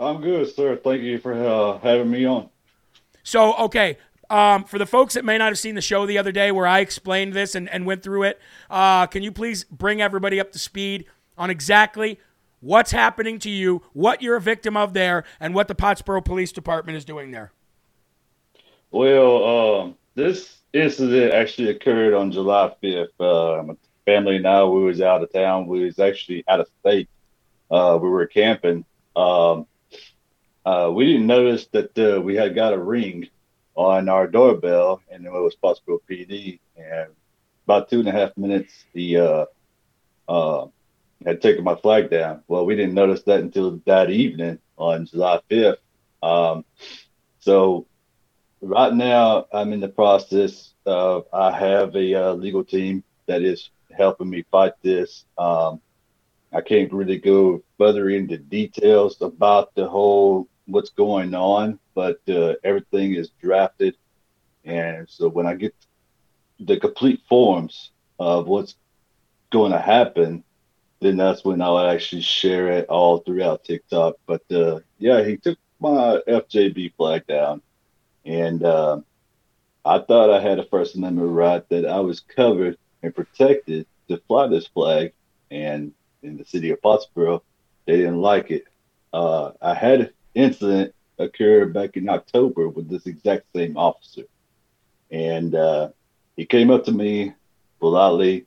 [0.00, 0.76] I'm good, sir.
[0.76, 2.48] Thank you for uh, having me on.
[3.22, 3.98] So, okay,
[4.30, 6.66] um, for the folks that may not have seen the show the other day where
[6.66, 10.52] I explained this and, and went through it, uh, can you please bring everybody up
[10.52, 11.04] to speed
[11.36, 12.18] on exactly
[12.60, 16.52] what's happening to you, what you're a victim of there, and what the Pottsboro Police
[16.52, 17.52] Department is doing there?
[18.90, 23.08] Well, um, this incident actually occurred on July 5th.
[23.20, 23.74] Uh, my
[24.06, 25.66] family and I, we was out of town.
[25.66, 27.10] We was actually out of state.
[27.70, 28.86] Uh, we were camping.
[29.14, 29.66] Um,
[30.70, 33.28] uh, we didn't notice that uh, we had got a ring
[33.74, 36.60] on our doorbell, and it was Pottsboro PD.
[36.76, 37.08] And
[37.64, 39.46] about two and a half minutes, he uh,
[40.28, 40.66] uh,
[41.26, 42.44] had taken my flag down.
[42.46, 45.78] Well, we didn't notice that until that evening on July 5th.
[46.22, 46.64] Um,
[47.40, 47.86] so
[48.60, 53.70] right now, I'm in the process of I have a uh, legal team that is
[53.90, 55.24] helping me fight this.
[55.36, 55.80] Um,
[56.52, 62.54] I can't really go further into details about the whole what's going on, but uh,
[62.64, 63.96] everything is drafted,
[64.64, 65.74] and so when I get
[66.58, 68.74] the complete forms of what's
[69.50, 70.44] going to happen,
[71.00, 74.16] then that's when I'll actually share it all throughout TikTok.
[74.26, 77.62] But uh, yeah, he took my FJB flag down,
[78.24, 79.00] and uh,
[79.84, 84.18] I thought I had a First Amendment right that I was covered and protected to
[84.28, 85.12] fly this flag,
[85.50, 87.40] and in the city of Pottsboro,
[87.86, 88.64] they didn't like it.
[89.12, 94.24] Uh, I had incident occurred back in October with this exact same officer,
[95.10, 95.88] and uh,
[96.36, 97.34] he came up to me
[97.80, 98.46] politely,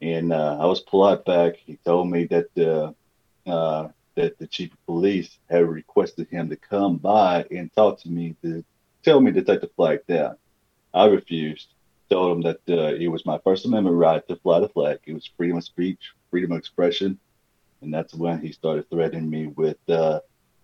[0.00, 1.56] and uh, I was polite back.
[1.56, 6.56] He told me that uh, uh, that the chief of police had requested him to
[6.56, 8.64] come by and talk to me to
[9.02, 10.36] tell me to take the flag down.
[10.92, 11.68] I refused.
[12.10, 14.98] Told him that uh, it was my First Amendment right to fly the flag.
[15.06, 17.20] It was freedom of speech, freedom of expression,
[17.82, 20.18] and that's when he started threatening me with, uh,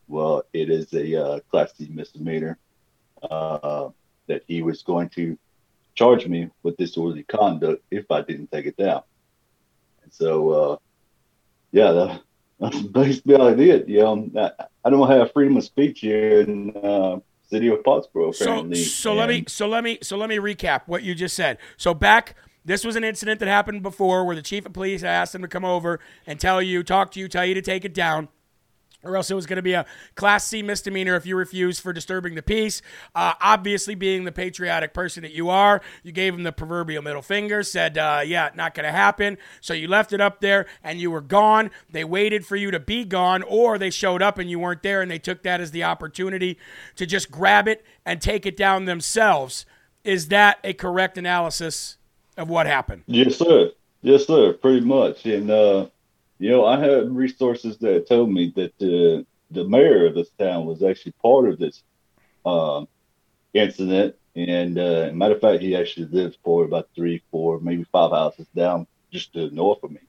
[0.09, 2.59] well, it is a uh, Class C misdemeanor.
[3.23, 3.91] Uh,
[4.27, 5.39] that he was going to
[5.95, 9.03] charge me with disorderly conduct if I didn't take it down.
[10.03, 10.77] And so, uh,
[11.73, 12.23] yeah, that,
[12.61, 13.89] that's basically all I did.
[13.89, 18.35] You know, I, I don't have freedom of speech here in uh, city of Pottsboro.
[18.35, 21.59] So, so let me so let me so let me recap what you just said.
[21.77, 25.35] So back this was an incident that happened before where the chief of police asked
[25.35, 27.95] him to come over and tell you, talk to you, tell you to take it
[27.95, 28.29] down.
[29.07, 31.93] Or else it was going to be a Class C misdemeanor if you refused for
[31.93, 32.83] disturbing the peace.
[33.15, 37.23] Uh, obviously, being the patriotic person that you are, you gave him the proverbial middle
[37.23, 39.39] finger, said, uh, Yeah, not going to happen.
[39.61, 41.71] So you left it up there and you were gone.
[41.91, 45.03] They waited for you to be gone, or they showed up and you weren't there
[45.03, 46.59] and they took that as the opportunity
[46.97, 49.67] to just grab it and take it down themselves.
[50.05, 51.99] Is that a correct analysis
[52.37, 53.03] of what happened?
[53.07, 53.73] Yes, sir.
[54.03, 54.53] Yes, sir.
[54.53, 55.27] Pretty much.
[55.27, 55.87] And uh,
[56.39, 60.67] you know, I had resources that told me that uh, the mayor of this town
[60.67, 61.83] was actually part of this
[62.45, 62.89] um,
[63.55, 64.15] incident.
[64.35, 68.47] And uh, matter of fact, he actually lives for about three, four, maybe five houses
[68.55, 70.01] down just to the north of me.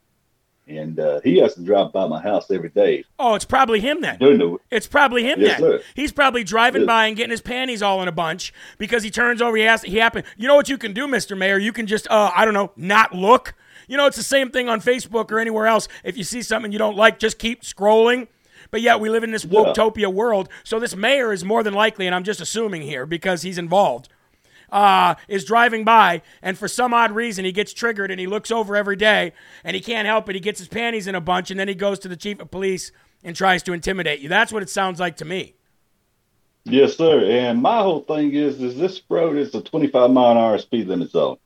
[0.68, 3.06] and uh, he has to drive by my house every day.
[3.18, 4.18] Oh, it's probably him then.
[4.20, 5.72] The It's probably him Yes, then.
[5.72, 5.82] sir.
[5.96, 6.88] He's probably driving Yes.
[6.88, 9.56] by and getting his panties all in a bunch because he turns over.
[9.56, 10.24] He has he happen.
[10.36, 11.58] You know what you can do, Mister Mayor?
[11.58, 13.54] You can just uh, I don't know, not look.
[13.88, 15.88] You know, it's the same thing on Facebook or anywhere else.
[16.04, 18.28] If you see something you don't like, just keep scrolling.
[18.70, 20.08] But yet we live in this Yeah.
[20.10, 20.50] world.
[20.64, 24.10] So this mayor is more than likely, and I'm just assuming here because he's involved,
[24.72, 28.52] uh, is driving by, and for some odd reason he gets triggered and he looks
[28.52, 29.32] over every day
[29.64, 30.36] and he can't help it.
[30.36, 32.52] He gets his panties in a bunch, and then he goes to the chief of
[32.52, 32.92] police
[33.24, 34.28] and tries to intimidate you.
[34.28, 35.54] That's what it sounds like to me.
[36.66, 37.24] Yes, sir.
[37.24, 40.88] And my whole thing is, is this road is a 25 mile an hour speed
[40.88, 41.38] limit zone.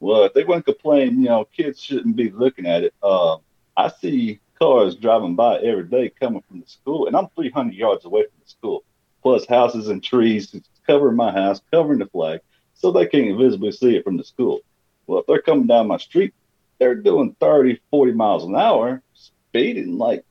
[0.00, 2.94] Well, they want to complain, you know, kids shouldn't be looking at it.
[3.02, 3.38] Uh,
[3.76, 8.04] I see cars driving by every day coming from the school, and I'm 300 yards
[8.04, 8.84] away from the school,
[9.22, 10.54] plus houses and trees
[10.86, 12.40] covering my house, covering the flag,
[12.74, 14.60] so they can't visibly see it from the school.
[15.06, 16.34] Well, if they're coming down my street,
[16.78, 20.24] they're doing 30, 40 miles an hour, speeding like,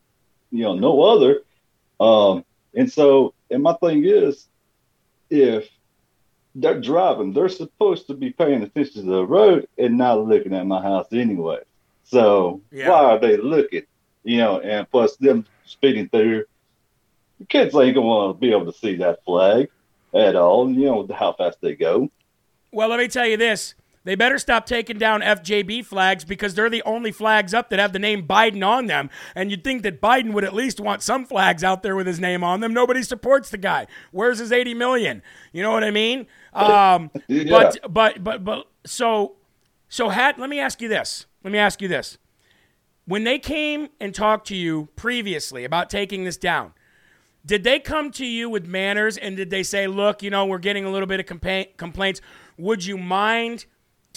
[0.51, 1.41] you know, no other.
[1.99, 4.47] Um, and so, and my thing is,
[5.29, 5.69] if
[6.59, 10.65] they're driving, they're supposed to be paying attention to the road and not looking at
[10.65, 11.59] my house anyway.
[12.03, 12.89] So Yeah.
[12.89, 13.83] why are they looking?
[14.23, 16.45] You know, and plus them speeding through,
[17.39, 19.69] the kids ain't gonna want to be able to see that flag
[20.13, 20.69] at all.
[20.71, 22.09] You know how fast they go.
[22.71, 23.75] Well, let me tell you this.
[24.07, 27.91] They better stop taking down FJB flags because they're the only flags up that have
[27.91, 29.09] the name Biden on them.
[29.35, 32.17] And you'd think that Biden would at least want some flags out there with his
[32.17, 32.73] name on them.
[32.73, 33.85] Nobody supports the guy.
[34.11, 35.21] Where's his 80 million?
[35.51, 36.25] You know what I mean?
[36.53, 37.49] Um, Yeah.
[37.49, 39.35] But but but but so
[39.89, 41.25] so had let me ask you this.
[41.43, 42.17] Let me ask you this.
[43.03, 46.71] When they came and talked to you previously about taking this down,
[47.45, 50.59] did they come to you with manners and did they say, look, you know, we're
[50.59, 52.21] getting a little bit of compa- complaints.
[52.57, 53.65] Would you mind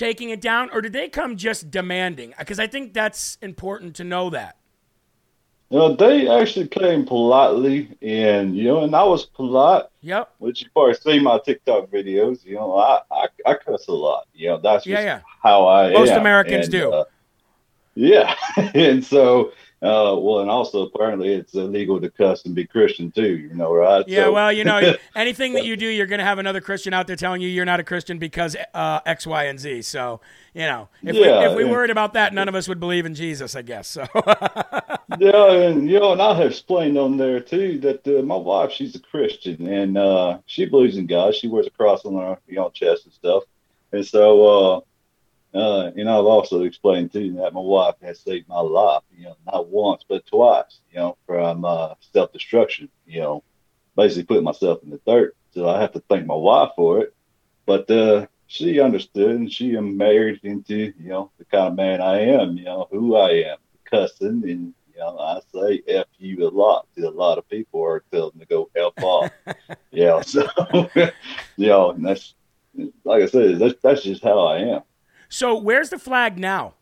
[0.01, 0.71] taking it down?
[0.73, 2.33] Or did they come just demanding?
[2.39, 4.57] Because I think that's important to know that.
[5.69, 9.85] You know, they actually came politely, and you know, and I was polite.
[10.01, 10.33] Yep.
[10.39, 12.45] Which you probably see my TikTok videos.
[12.45, 14.27] You know, I I, I cuss a lot.
[14.35, 15.21] You know, that's Yeah, just yeah.
[15.43, 16.21] how I Most am.
[16.21, 16.93] Americans And, do.
[16.93, 17.05] uh,
[17.95, 18.35] yeah,
[18.75, 23.37] and so uh, well, and also apparently it's illegal to cuss and be Christian too.
[23.37, 24.07] You know, right?
[24.07, 26.93] Yeah, So- well, you know, anything that you do, you're going to have another Christian
[26.93, 29.83] out there telling you you're not a Christian because uh, X, Y, and Z.
[29.83, 30.21] So,
[30.55, 31.71] you know, if Yeah, we, if we yeah.
[31.71, 33.89] worried about that, none of us would believe in Jesus, I guess.
[33.89, 34.07] So,
[35.19, 38.71] Yeah, and you know, and I have explained on there too that uh, my wife,
[38.73, 41.35] she's a Christian, and uh, she believes in God.
[41.35, 43.43] She wears a cross on her you know chest and stuff,
[43.93, 44.85] and so
[45.55, 49.37] uh, and I've also explained too that my wife has saved my life, you know,
[49.47, 53.43] not once but twice, you know, from uh, self destruction, you know,
[53.97, 55.37] basically putting myself in the dirt.
[55.53, 57.15] So I have to thank my wife for it,
[57.67, 62.21] but uh, she understood, and she married into you know the kind of man I
[62.21, 66.51] am, you know, who I am, cussing and you know, I say F you a
[66.51, 69.31] lot to a lot of people or tell them to go F off.
[69.91, 70.21] yeah.
[70.21, 70.47] So,
[71.57, 72.35] you know, and that's,
[73.05, 74.83] like I said, that's, that's just how I am.
[75.31, 76.75] So where's the flag now?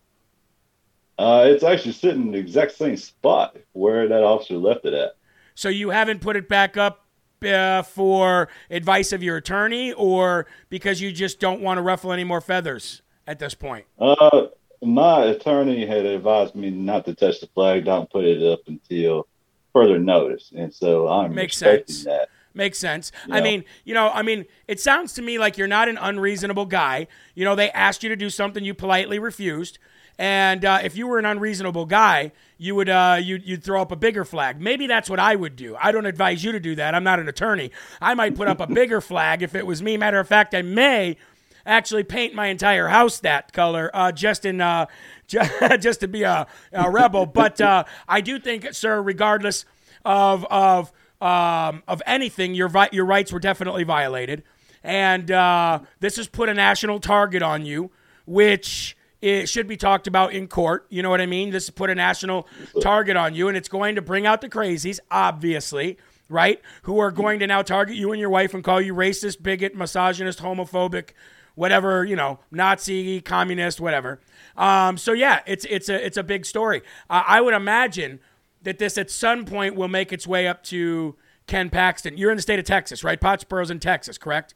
[1.19, 5.13] Uh, it's actually sitting in the exact same spot where that officer left it at.
[5.55, 7.07] So you haven't put it back up
[7.45, 12.25] uh, for advice of your attorney or because you just don't want to ruffle any
[12.25, 13.85] more feathers at this point?
[13.99, 14.47] Uh,
[14.83, 19.27] my attorney had advised me not to touch the flag, don't put it up until
[19.73, 20.53] further notice.
[20.57, 22.05] And so I'm Makes respecting sense.
[22.05, 22.29] that.
[22.59, 23.13] Makes sense.
[23.31, 26.67] I mean, you know, I mean, it sounds to me like you're not an unreasonable
[26.67, 27.07] guy.
[27.37, 29.79] You know, they asked you to do something you politely refused.
[30.19, 33.93] And uh, if you were an unreasonable guy, you would uh, you'd, you'd throw up
[33.93, 34.61] a bigger flag.
[34.61, 35.77] Maybe that's what I would do.
[35.81, 36.97] I don't advise you to do that.
[36.97, 37.71] I'm not an attorney.
[38.01, 39.97] I might put up a bigger flag if it was me.
[39.97, 41.17] Matter of fact, I may
[41.65, 44.87] actually paint my entire house that color uh, just in uh,
[45.29, 45.39] ju-
[45.79, 47.25] just to be a, a rebel.
[47.25, 49.65] But uh, I do think, sir, regardless
[50.05, 54.43] of of um, of anything, your vi- your rights were definitely violated,
[54.83, 57.91] and uh, this has put a national target on you,
[58.27, 58.97] which.
[59.21, 60.87] It should be talked about in court.
[60.91, 61.51] You know what I mean?
[61.51, 62.47] This has put a national
[62.81, 66.61] target on you, and it's going to bring out the crazies, obviously, right?
[66.83, 69.75] Who are going to now target you and your wife and call you racist, bigot,
[69.75, 71.15] misogynist, homophobic,
[71.57, 74.21] whatever you know, Nazi, communist, whatever.
[74.57, 76.83] Um, so yeah, it's it's a it's a big story.
[77.11, 78.21] Uh, I would imagine
[78.69, 81.17] that this at some point will make its way up to
[81.47, 82.19] Ken Paxton.
[82.19, 83.19] You're in the state of Texas, right?
[83.19, 84.55] Pottsboro's in Texas, correct?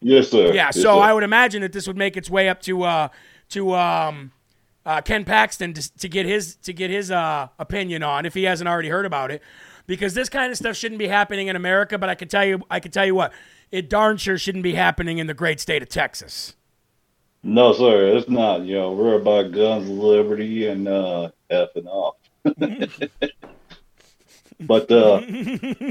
[0.00, 0.46] Yes, sir.
[0.46, 0.54] Yeah.
[0.54, 1.02] Yes, so sir.
[1.02, 3.08] I would imagine that this would make its way up to uh,
[3.50, 4.32] to um,
[4.86, 8.44] uh, Ken Paxton to, to get his to get his uh, opinion on if he
[8.44, 9.42] hasn't already heard about it,
[9.86, 11.98] because this kind of stuff shouldn't be happening in America.
[11.98, 13.34] But I can tell you, I can tell you what,
[13.70, 16.54] it darn sure shouldn't be happening in the great state of Texas.
[17.42, 18.62] No, sir, it's not.
[18.62, 22.16] You know, we're about guns, liberty, and uh, effing off.
[24.60, 25.20] but uh,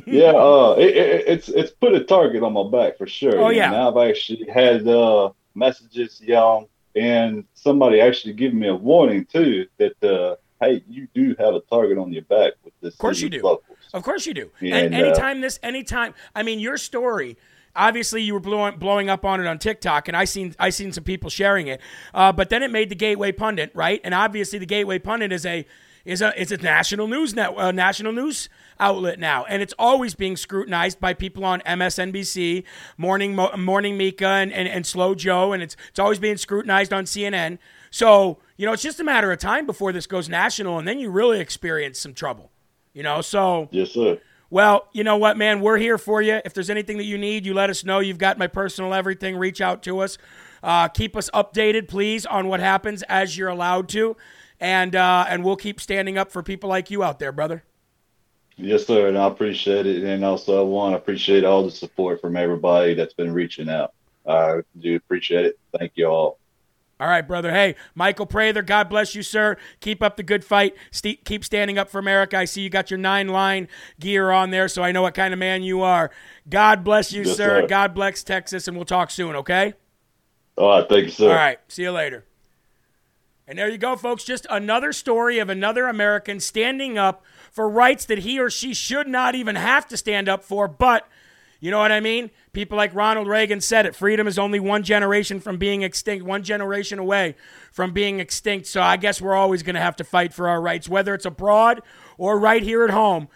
[0.05, 3.39] yeah, uh, it, it, it's it's put a target on my back for sure.
[3.39, 3.67] Oh, yeah.
[3.67, 9.67] And I've actually had uh, messages, young, and somebody actually giving me a warning too
[9.77, 12.93] that uh, hey, you do have a target on your back with this.
[12.93, 13.41] Of course you do.
[13.41, 13.77] locals.
[13.93, 14.51] Of course you do.
[14.61, 17.37] And and, uh, anytime this, anytime, I mean, your story.
[17.75, 20.91] Obviously, you were blowing blowing up on it on TikTok, and I seen I seen
[20.91, 21.81] some people sharing it.
[22.13, 23.99] Uh, but then it made the Gateway Pundit, right?
[24.03, 25.65] And obviously, the Gateway Pundit is a
[26.05, 28.49] is a it's a national news net uh, national news
[28.79, 32.63] outlet now, and it's always being scrutinized by people on MSNBC,
[32.97, 36.91] Morning Mo- Morning Mika, and, and and Slow Joe, and it's it's always being scrutinized
[36.93, 37.57] on CNN.
[37.91, 40.99] So you know, it's just a matter of time before this goes national, and then
[40.99, 42.51] you really experience some trouble.
[42.93, 44.19] You know, so Yes, sir.
[44.49, 45.61] well, you know what, man?
[45.61, 46.41] We're here for you.
[46.45, 47.99] If there's anything that you need, you let us know.
[47.99, 49.35] You've got my personal everything.
[49.37, 50.17] Reach out to us.
[50.61, 54.15] Uh, keep us updated, please, on what happens as you're allowed to,
[54.63, 57.65] and uh, and we'll keep standing up for people like you out there, brother.
[58.55, 60.03] Yes, sir, and I appreciate it.
[60.03, 63.93] And also, I want to appreciate all the support from everybody that's been reaching out.
[64.25, 65.59] I do appreciate it.
[65.77, 66.39] Thank you all.
[66.99, 67.51] All right, brother.
[67.51, 69.57] Hey, Michael Prather, God bless you, sir.
[69.81, 70.75] Keep up the good fight.
[70.91, 72.37] Ste keep standing up for America.
[72.37, 73.67] I see you got your nine line
[73.99, 76.09] gear on there, so I know what kind of man you are.
[76.47, 77.61] God bless you, Yes, sir.
[77.63, 77.67] sir.
[77.67, 79.73] God bless Texas, and we'll talk soon, okay?
[80.55, 81.29] All right, thank you, sir.
[81.31, 81.59] All right.
[81.67, 82.23] See you later.
[83.47, 84.23] And there you go, folks.
[84.23, 89.07] Just another story of another American standing up for rights that he or she should
[89.07, 90.67] not even have to stand up for.
[90.67, 91.07] But
[91.59, 92.31] you know what I mean?
[92.51, 96.43] People like Ronald Reagan said it freedom is only one generation from being extinct, one
[96.43, 97.35] generation away
[97.71, 98.67] from being extinct.
[98.67, 101.25] So I guess we're always going to have to fight for our rights, whether it's
[101.25, 101.81] abroad
[102.17, 103.27] or right here at home.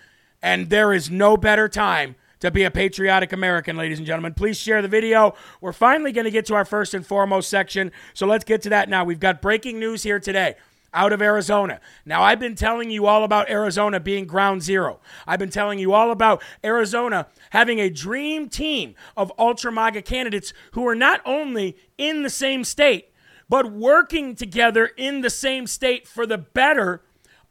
[0.42, 4.34] And there is no better time to be a patriotic American, ladies and gentlemen.
[4.34, 5.36] Please share the video.
[5.62, 7.92] We're finally going to get to our first and foremost section.
[8.14, 9.04] So let's get to that now.
[9.04, 10.56] We've got breaking news here today
[10.94, 11.80] out of Arizona.
[12.06, 15.00] Now, I've been telling you all about Arizona being ground zero.
[15.28, 20.54] I've been telling you all about Arizona having a dream team of Ultra MAGA candidates
[20.72, 23.12] who are not only in the same state,
[23.50, 27.02] but working together in the same state for the better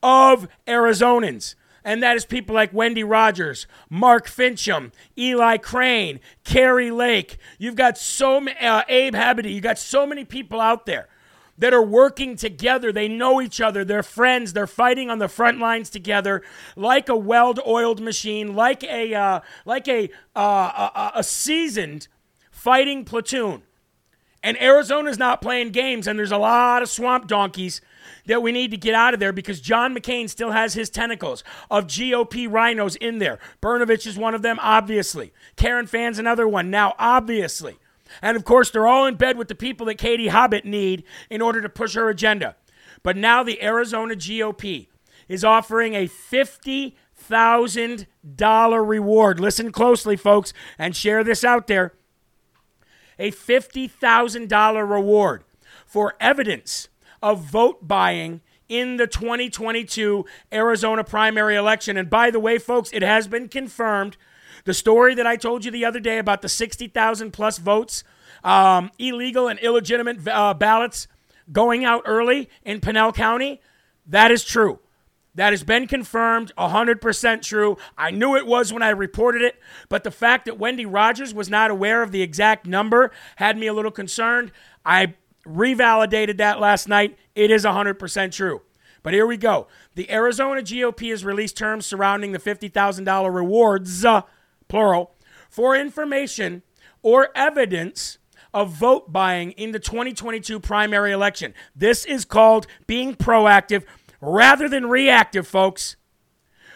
[0.03, 1.55] of Arizonans.
[1.87, 7.39] And that is people like Wendy Rogers, Mark Finchem, Eli Crane, Kari Lake.
[7.61, 9.55] You've got so many, uh, Abe Hamadeh.
[9.55, 11.07] You've got so many people out there
[11.57, 12.91] that are working together.
[12.91, 13.85] They know each other.
[13.85, 14.53] They're friends.
[14.53, 16.43] They're fighting on the front lines together,
[16.75, 22.09] like a weld-oiled machine, like a uh, like a, uh, a a seasoned
[22.51, 23.63] fighting platoon.
[24.43, 27.81] And Arizona's not playing games, and there's a lot of swamp donkeys
[28.27, 31.43] that we need to get out of there because John McCain still has his tentacles
[31.71, 33.39] of GOP rhinos in there.
[33.63, 35.33] Brnovich is one of them, obviously.
[35.57, 37.77] Karen Fann's another one now, obviously.
[38.23, 41.43] And of course, they're all in bed with the people that Katie Hobbit need in
[41.43, 42.57] order to push her agenda.
[43.03, 44.87] But now the Arizona GOP
[45.29, 49.41] is offering a $50,000 reward.
[49.41, 51.95] Listen closely, folks, and share this out there
[53.19, 55.43] a $50,000 reward
[55.87, 56.91] for evidence
[57.23, 61.97] of vote buying in the 2022 Arizona primary election.
[61.97, 64.17] And by the way, folks, it has been confirmed.
[64.65, 68.03] The story that I told you the other day about the 60,000 plus votes,
[68.43, 71.07] um, illegal and illegitimate uh, ballots
[71.53, 73.61] going out early in Pinal County,
[74.07, 74.81] that is true.
[75.37, 77.77] That has been confirmed, 100% true.
[77.97, 79.61] I knew it was when I reported it,
[79.91, 83.67] but the fact that Wendy Rogers was not aware of the exact number had me
[83.67, 84.51] a little concerned.
[84.85, 85.15] I
[85.47, 87.19] revalidated that last night.
[87.35, 88.63] It is 100% true.
[89.03, 89.69] But here we go.
[89.95, 94.23] The Arizona GOP has released terms surrounding the $50,000 rewards, uh,
[94.69, 95.15] plural,
[95.49, 96.63] for information
[97.03, 98.19] or evidence
[98.53, 101.55] of vote buying in the 2022 primary election.
[101.75, 103.85] This is called being proactive
[104.21, 105.97] rather than reactive, folks.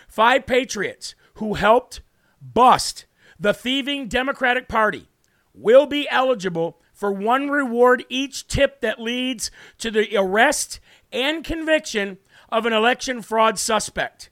[0.07, 2.01] Five patriots who helped
[2.41, 3.07] bust
[3.39, 5.09] the thieving Democratic Party
[5.55, 10.81] will be eligible for one reward each tip that leads to the arrest
[11.11, 12.19] and conviction
[12.51, 14.29] of an election fraud suspect.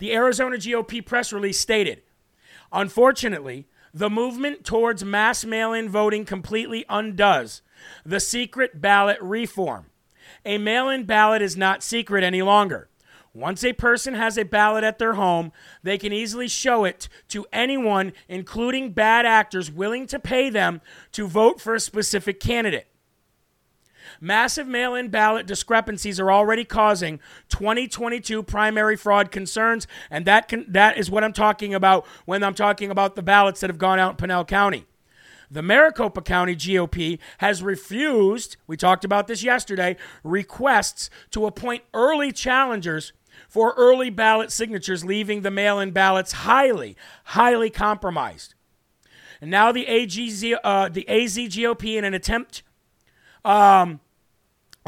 [0.00, 2.02] The Arizona GOP press release stated
[2.72, 7.62] Unfortunately, the movement towards mass mail in voting completely undoes
[8.04, 9.86] the secret ballot reform.
[10.44, 12.88] A mail in ballot is not secret any longer.
[13.38, 15.52] Once a person has a ballot at their home,
[15.84, 20.80] they can easily show it to anyone, including bad actors willing to pay them
[21.12, 22.88] to vote for a specific candidate.
[24.20, 30.66] Massive mail in ballot discrepancies are already causing 2022 primary fraud concerns, and that, can,
[30.68, 34.00] that is what I'm talking about when I'm talking about the ballots that have gone
[34.00, 34.84] out in Pinal County.
[35.48, 42.32] The Maricopa County GOP has refused, we talked about this yesterday, requests to appoint early
[42.32, 43.12] challengers
[43.48, 48.54] for early ballot signatures, leaving the mail in ballots highly, highly compromised.
[49.40, 52.62] And now the, AGZ, uh, the AZ GOP, in an attempt
[53.44, 54.00] um,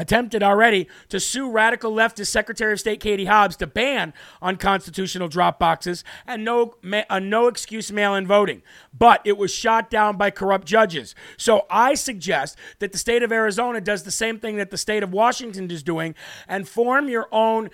[0.01, 5.59] attempted already to sue radical leftist Secretary of State Katie Hobbs to ban unconstitutional drop
[5.59, 6.75] boxes and no
[7.09, 8.63] a no excuse mail-in voting.
[8.97, 11.13] But it was shot down by corrupt judges.
[11.37, 15.03] So I suggest that the state of Arizona does the same thing that the state
[15.03, 16.15] of Washington is doing
[16.47, 17.69] and form your own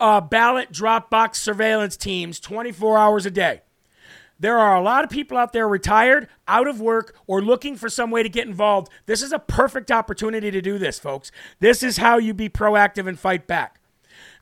[0.00, 3.62] uh, ballot drop box surveillance teams 24 hours a day.
[4.40, 7.88] There are a lot of people out there retired, out of work, or looking for
[7.88, 8.88] some way to get involved.
[9.06, 11.32] This is a perfect opportunity to do this, folks.
[11.58, 13.80] This is how you be proactive and fight back.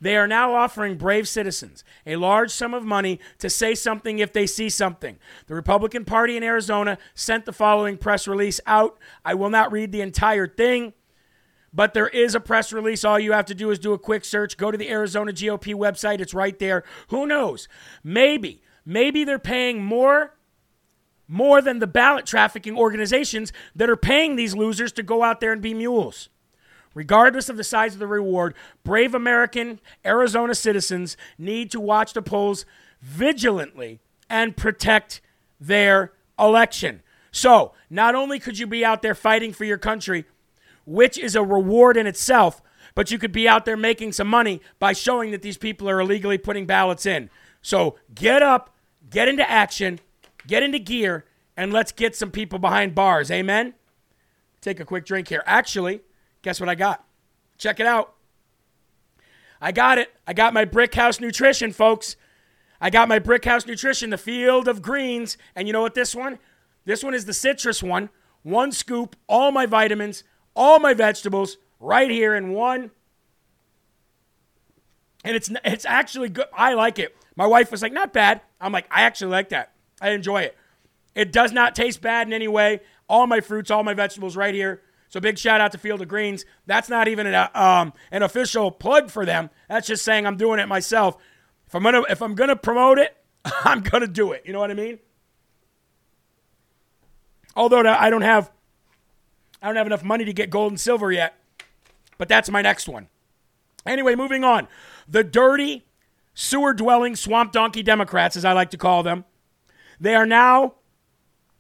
[0.01, 4.33] They are now offering brave citizens a large sum of money to say something if
[4.33, 5.19] they see something.
[5.47, 8.99] The Republican Party in Arizona sent the following press release out.
[9.25, 10.93] I will not read the entire thing,
[11.73, 13.05] but there is a press release.
[13.05, 15.75] All you have to do is do a quick search, go to the Arizona GOP
[15.75, 16.21] website.
[16.21, 16.85] It's right there.
[17.09, 17.69] Who knows?
[18.03, 20.33] Maybe Maybe they're paying more
[21.29, 25.51] more than the ballot trafficking organizations that are paying these losers to go out there
[25.51, 26.29] and be mules.
[26.95, 28.55] Regardless of the size of the reward,
[28.85, 32.65] brave American Arizona citizens need to watch the polls
[33.03, 33.99] vigilantly
[34.31, 35.21] and protect
[35.61, 37.03] their election.
[37.33, 40.27] So, not only could you be out there fighting for your country,
[40.87, 42.63] which is a reward in itself,
[42.95, 46.01] but you could be out there making some money by showing that these people are
[46.01, 47.29] illegally putting ballots in.
[47.61, 48.75] So, get up,
[49.11, 50.01] get into action,
[50.47, 51.27] get into gear,
[51.57, 53.31] and let's get some people behind bars.
[53.31, 53.75] Amen?
[54.61, 55.43] Take a quick drink here.
[55.45, 56.01] Actually,
[56.43, 57.05] guess what I got?
[57.59, 58.15] Check it out.
[59.61, 60.13] I got it.
[60.27, 62.17] I got my Brick House Nutrition, folks.
[62.81, 65.39] I got my Brick House Nutrition, the field of greens.
[65.55, 66.39] And you know what this one?
[66.85, 68.11] This one is the citrus one.
[68.43, 70.23] One scoop, all my vitamins,
[70.57, 72.91] all my vegetables right here in one.
[75.23, 76.47] And it's it's actually good.
[76.53, 77.15] I like it.
[77.37, 78.41] My wife was like, not bad.
[78.61, 79.73] I'm like, I actually like that.
[80.01, 80.57] I enjoy it.
[81.15, 82.81] It does not taste bad in any way.
[83.09, 84.83] All my fruits, all my vegetables right here.
[85.09, 86.45] So big shout out to Field of Greens.
[86.67, 89.51] That's not even an, um, an official plug for them.
[89.69, 91.17] That's just saying I'm doing it myself.
[91.67, 93.17] If I'm gonna if I'm gonna promote it,
[93.65, 94.43] I'm gonna do it.
[94.47, 94.99] You know what I mean?
[97.55, 98.51] Although I don't have
[99.67, 101.35] I don't have enough money to get gold and silver yet,
[102.19, 103.09] but that's my next one.
[103.85, 104.69] Anyway, moving on.
[105.09, 105.85] The dirty
[106.35, 109.25] sewer dwelling swamp donkey Democrats, as I like to call them.
[109.99, 110.75] They are now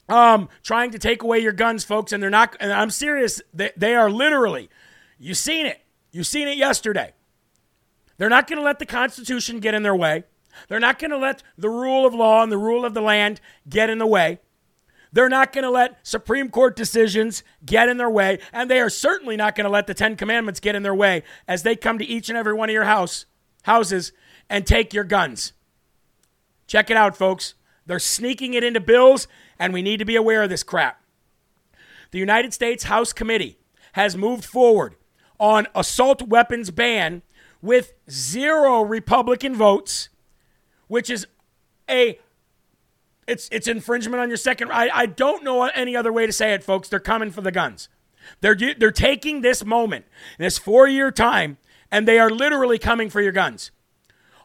[0.08, 3.72] um, trying to take away your guns, folks, and they're not, and I'm serious, they,
[3.76, 4.70] they are literally,
[5.18, 5.82] you've seen it.
[6.12, 7.12] You've seen it yesterday.
[8.18, 10.22] They're not going to let the Constitution get in their way.
[10.68, 13.40] They're not going to let the rule of law and the rule of the land
[13.68, 14.38] get in the way.
[15.16, 18.38] They're not going to let Supreme Court decisions get in their way.
[18.52, 21.22] And they are certainly not going to let the Ten Commandments get in their way
[21.48, 23.24] as they come to each and every one of your house,
[23.62, 24.12] houses
[24.50, 25.54] and take your guns.
[26.66, 27.54] Check it out, folks.
[27.86, 29.26] They're sneaking it into bills,
[29.58, 31.00] and we need to be aware of this crap.
[32.10, 33.56] The United States House Committee
[33.92, 34.96] has moved forward
[35.40, 37.22] on assault weapons ban
[37.62, 40.10] with zero Republican votes,
[40.88, 41.26] which is
[41.88, 42.18] a
[43.26, 46.52] it's it's infringement on your second I, I don't know any other way to say
[46.54, 46.88] it, folks.
[46.88, 47.88] They're coming for the guns.
[48.40, 50.06] They're they're taking this moment,
[50.38, 51.58] this four year time,
[51.90, 53.70] and they are literally coming for your guns.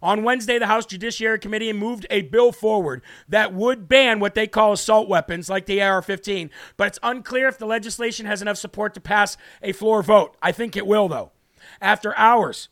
[0.03, 4.47] On Wednesday, the House Judiciary Committee moved a bill forward that would ban what they
[4.47, 8.57] call assault weapons, like the AR 15, but it's unclear if the legislation has enough
[8.57, 10.35] support to pass a floor vote.
[10.41, 11.31] I think it will, though.
[11.79, 12.69] After hours,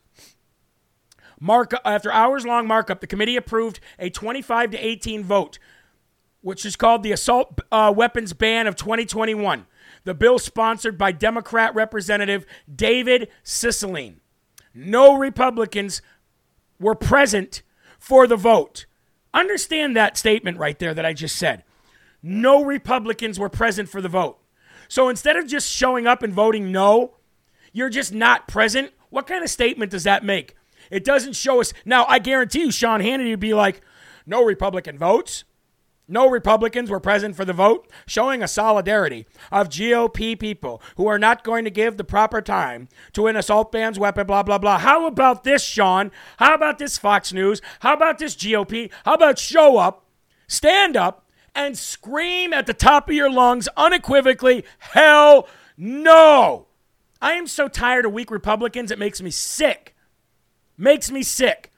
[1.39, 5.59] mark, after hours long markup, the committee approved a 25 to 18 vote,
[6.41, 9.65] which is called the Assault uh, Weapons Ban of 2021.
[10.03, 14.15] The bill sponsored by Democrat Representative David Cicilline.
[14.73, 16.01] No Republicans
[16.79, 17.61] were present
[17.97, 18.85] for the vote.
[19.33, 21.63] Understand that statement right there that I just said.
[22.23, 24.39] No Republicans were present for the vote.
[24.87, 27.15] So instead of just showing up and voting no,
[27.73, 28.91] you're just not present.
[29.09, 30.55] What kind of statement does that make?
[30.89, 31.73] It doesn't show us.
[31.85, 33.81] Now, I guarantee you, Sean Hannity would be like,
[34.25, 35.43] no Republican votes.
[36.11, 41.19] No Republicans were present for the vote, showing a solidarity of GOP people who are
[41.19, 44.79] not going to give the proper time to an assault ban's weapon, blah, blah, blah.
[44.79, 46.09] How about this, Sean?
[46.37, 47.61] How about this, Fox News?
[47.81, 48.89] How about this, GOP?
[49.05, 50.03] How about show up,
[50.47, 55.47] stand up, and scream at the top of your lungs unequivocally, hell
[55.77, 56.65] no!
[57.21, 59.95] I am so tired of weak Republicans, it makes me sick.
[60.75, 61.68] Makes me sick.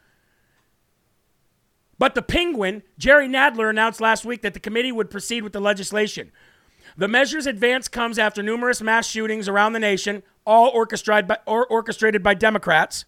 [2.02, 5.60] But the Penguin, Jerry Nadler, announced last week that the committee would proceed with the
[5.60, 6.32] legislation.
[6.98, 11.68] The measure's advance comes after numerous mass shootings around the nation, all orchestrated by, or
[11.68, 13.06] orchestrated by Democrats.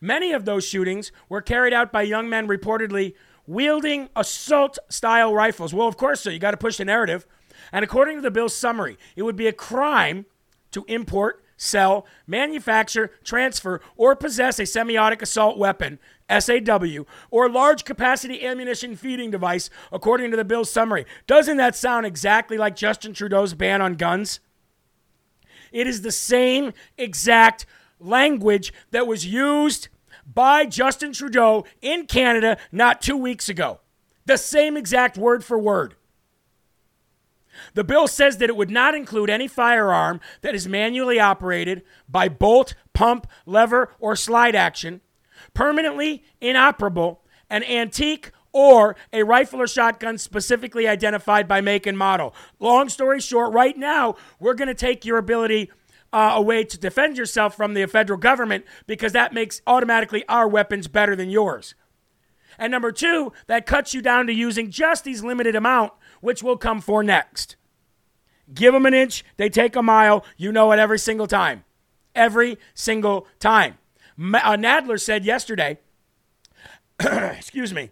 [0.00, 3.14] Many of those shootings were carried out by young men reportedly
[3.44, 5.74] wielding assault style rifles.
[5.74, 7.26] Well, of course, so you got to push the narrative.
[7.72, 10.26] And according to the bill's summary, it would be a crime
[10.70, 15.98] to import, sell, manufacture, transfer, or possess a semiautomatic assault weapon,
[16.40, 21.04] SAW, or large capacity ammunition feeding device, according to the bill's summary.
[21.26, 24.40] Doesn't that sound exactly like Justin Trudeau's ban on guns?
[25.72, 27.66] It is the same exact
[27.98, 29.88] language that was used
[30.26, 33.80] by Justin Trudeau in Canada not two weeks ago.
[34.26, 35.96] The same exact word for word.
[37.74, 42.28] The bill says that it would not include any firearm that is manually operated by
[42.28, 45.00] bolt, pump, lever, or slide action,
[45.54, 52.34] permanently inoperable, an antique, or a rifle or shotgun specifically identified by make and model.
[52.60, 55.70] Long story short, right now, we're going to take your ability
[56.12, 60.46] uh, a way to defend yourself from the federal government because that makes automatically our
[60.46, 61.74] weapons better than yours.
[62.58, 66.58] And number two, that cuts you down to using just these limited amount, which will
[66.58, 67.56] come for next.
[68.52, 70.24] Give them an inch, they take a mile.
[70.36, 71.64] You know it every single time.
[72.14, 73.78] Every single time.
[74.22, 75.78] Uh, Nadler said yesterday,
[77.00, 77.90] excuse me,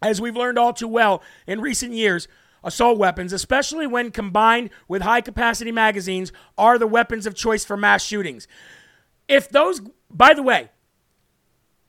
[0.00, 2.28] as we've learned all too well in recent years,
[2.64, 7.76] assault weapons, especially when combined with high capacity magazines, are the weapons of choice for
[7.76, 8.48] mass shootings.
[9.28, 9.80] If those,
[10.10, 10.70] by the way,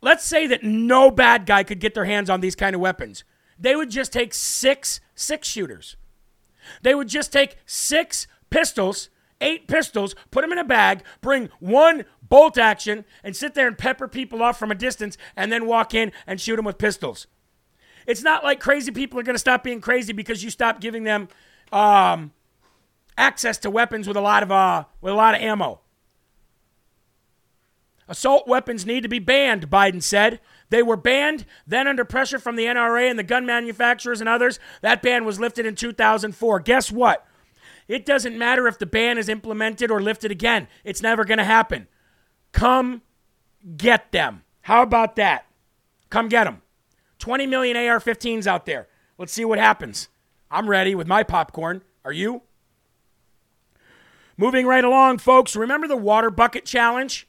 [0.01, 3.24] let's say that no bad guy could get their hands on these kind of weapons,
[3.57, 5.95] they would just take six six shooters.
[6.82, 9.09] They would just take six pistols,
[9.39, 13.77] eight pistols, put them in a bag, bring one bolt action, and sit there and
[13.77, 17.27] pepper people off from a distance, and then walk in and shoot them with pistols.
[18.07, 21.03] It's not like crazy people are going to stop being crazy because you stop giving
[21.03, 21.27] them
[21.73, 22.32] um,
[23.17, 25.82] access to weapons with a lot of uh, with a lot of ammo.
[28.07, 30.39] Assault weapons need to be banned, Biden said.
[30.69, 34.57] They were banned, then under pressure from the NRA and the gun manufacturers and others,
[34.82, 36.59] that ban was lifted in 2004.
[36.61, 37.27] Guess what?
[37.89, 40.69] It doesn't matter if the ban is implemented or lifted again.
[40.86, 41.88] It's never going to happen.
[42.52, 43.02] Come
[43.78, 44.43] get them.
[44.62, 45.45] How about that?
[46.10, 46.62] Come get them.
[47.20, 48.88] 20 million AR 15s out there.
[49.18, 50.10] Let's see what happens.
[50.49, 51.84] I'm ready with my popcorn.
[52.04, 52.41] Are you?
[54.38, 55.56] Moving right along, folks.
[55.56, 57.28] Remember the water bucket challenge?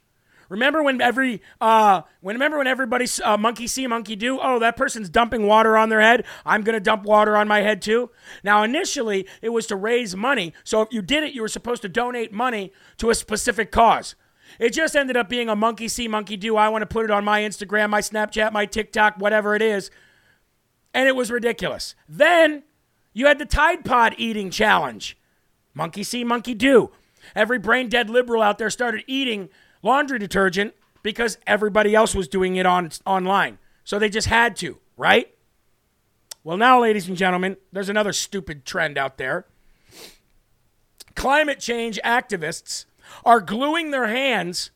[0.49, 4.39] Remember when every uh, when remember when everybody's uh, monkey see monkey do?
[4.39, 6.27] Oh, that person's dumping water on their head.
[6.45, 8.11] I'm gonna dump water on my head too.
[8.45, 10.53] Now, initially, it was to raise money.
[10.62, 14.14] So if you did it, you were supposed to donate money to a specific cause.
[14.59, 16.57] It just ended up being a monkey see, monkey do.
[16.57, 19.90] I want to put it on my Instagram, my Snapchat, my TikTok, whatever it is.
[20.94, 21.94] And it was ridiculous.
[22.09, 22.62] Then
[23.12, 25.16] you had the Tide Pod eating challenge.
[25.74, 26.90] Monkey see, monkey do.
[27.34, 29.48] Every brain dead liberal out there started eating
[29.82, 33.59] laundry detergent because everybody else was doing it on online.
[33.84, 35.32] So they just had to, right?
[36.44, 39.46] Well, now, ladies and gentlemen, there's another stupid trend out there.
[41.14, 42.86] Climate change activists
[43.25, 44.71] are gluing their hands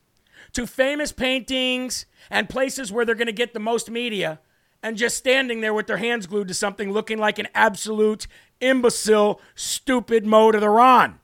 [0.53, 4.41] to famous paintings and places where they're going to get the most media
[4.83, 8.27] and just standing there with their hands glued to something looking like an absolute
[8.61, 11.19] imbecile, stupid mode of the Ron.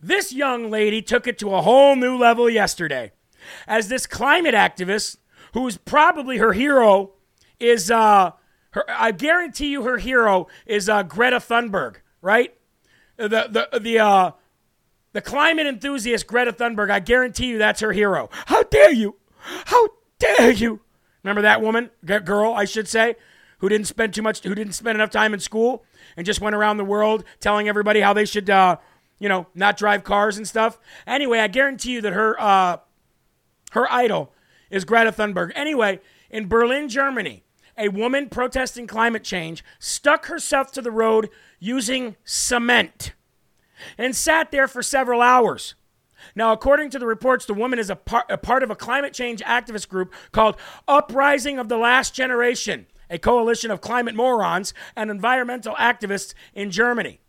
[0.00, 3.12] This young lady took it to a whole new level yesterday
[3.66, 5.16] as this climate activist,
[5.52, 7.12] who's probably her hero,
[7.58, 8.32] is, uh,
[8.70, 12.54] her, I guarantee you her hero is uh, Greta Thunberg, right?
[13.16, 14.30] The, the, the, uh,
[15.16, 18.28] the climate enthusiast Greta Thunberg, I guarantee you that's her hero.
[18.44, 19.16] How dare you?
[19.38, 19.88] How
[20.18, 20.80] dare you?
[21.22, 23.16] Remember that woman, girl, I should say,
[23.60, 25.86] who didn't spend too much, who didn't spend enough time in school
[26.18, 28.76] and just went around the world telling everybody how they should, uh,
[29.18, 30.78] you know, not drive cars and stuff.
[31.06, 32.76] Anyway, I guarantee you that her, uh,
[33.72, 34.34] her idol
[34.68, 35.50] is Greta Thunberg.
[35.54, 35.98] Anyway,
[36.28, 37.42] in Berlin, Germany,
[37.78, 43.14] a woman protesting climate change stuck herself to the road using cement
[43.98, 45.74] and sat there for several hours.
[46.34, 49.12] Now, according to the reports, the woman is a, par- a part of a climate
[49.12, 50.56] change activist group called
[50.88, 57.20] Uprising of the Last Generation, a coalition of climate morons and environmental activists in Germany.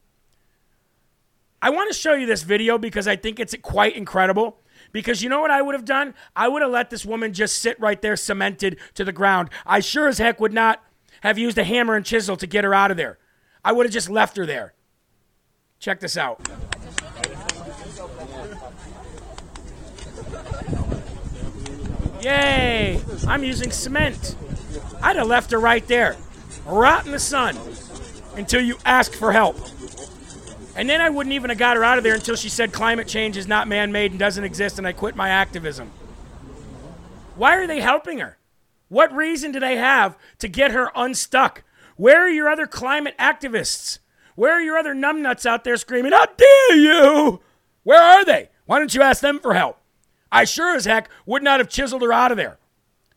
[1.61, 4.61] I want to show you this video because I think it's quite incredible.
[4.91, 6.13] Because you know what I would have done?
[6.35, 9.49] I would have let this woman just sit right there, cemented to the ground.
[9.65, 10.83] I sure as heck would not
[11.21, 13.17] have used a hammer and chisel to get her out of there.
[13.65, 14.73] I would have just left her there.
[15.79, 16.41] Check this out.
[22.21, 22.99] Yay!
[23.27, 24.35] I'm using cement.
[25.01, 26.17] I'd have left her right there,
[26.65, 27.57] rot in the sun.
[28.37, 29.57] until you ask for help.
[30.75, 33.07] And then I wouldn't even have got her out of there until she said climate
[33.07, 35.91] change is not man made and doesn't exist, and I quit my activism.
[37.35, 38.37] Why are they helping her?
[38.87, 41.63] What reason do they have to get her unstuck?
[41.95, 43.99] Where are your other climate activists?
[44.37, 47.41] Where are your other numbnuts out there screaming, How dare you?
[47.81, 48.49] Where are they?
[48.67, 49.79] Why don't you ask them for help?
[50.31, 52.59] I sure as heck would not have chiseled her out of there.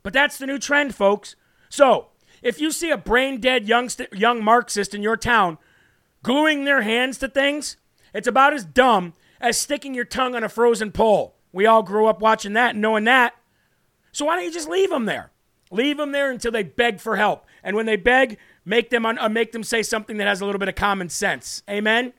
[0.03, 1.37] But that's the new trend, folks.
[1.69, 2.07] So,
[2.41, 5.59] if you see a brain dead young, young Marxist in your town
[6.23, 7.77] gluing their hands to things,
[8.15, 9.13] it's about as dumb
[9.43, 11.37] as sticking your tongue on a frozen pole.
[11.53, 13.35] We all grew up watching that and knowing that.
[14.11, 15.33] So why don't you just leave them there?
[15.71, 17.45] Leave them there until they beg for help.
[17.63, 20.47] And when they beg, make them un- uh, make them say something that has a
[20.47, 21.63] little bit of common sense.
[21.69, 22.13] Amen.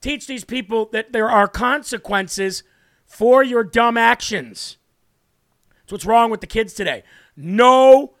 [0.00, 2.62] Teach these people that there are consequences
[3.06, 4.78] for your dumb actions.
[5.80, 7.02] That's what's wrong with the kids today.
[7.36, 8.14] No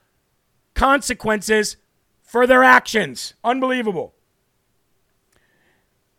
[0.74, 1.76] consequences
[2.22, 3.34] for their actions.
[3.42, 4.14] Unbelievable.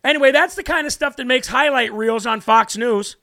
[0.04, 3.18] Anyway, that's the kind of stuff that makes highlight reels on Fox News.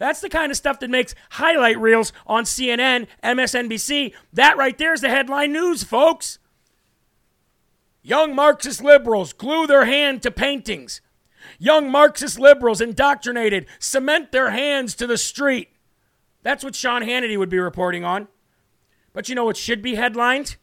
[0.00, 4.14] That's the kind of stuff that makes highlight reels on CNN, MSNBC.
[4.32, 6.38] That right there is the headline news, folks.
[8.02, 11.02] Young Marxist liberals glue their hand to paintings.
[11.58, 15.68] Young Marxist liberals indoctrinated cement their hands to the street.
[16.42, 18.28] That's what Sean Hannity would be reporting on.
[19.12, 20.56] But you know what should be headlined?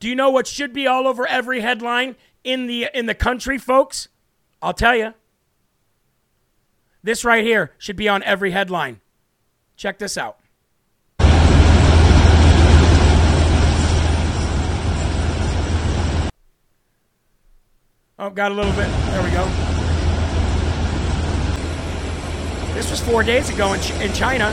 [0.00, 2.14] Do you know what should be all over every headline
[2.44, 4.08] in the in the country, folks?
[4.60, 5.14] I'll tell you.
[7.06, 9.00] This right here should be on every headline.
[9.76, 10.40] Check this out.
[18.18, 18.88] Oh, got a little bit.
[18.88, 19.44] There we go.
[22.74, 24.52] This was four days ago in, in China.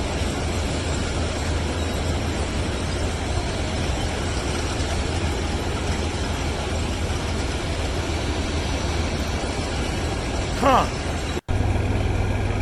[10.59, 11.02] Huh.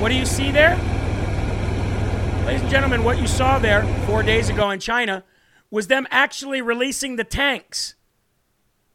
[0.01, 0.75] What do you see there?
[2.47, 5.23] Ladies and gentlemen, what you saw there four days ago in China
[5.69, 7.93] was them actually releasing the tanks.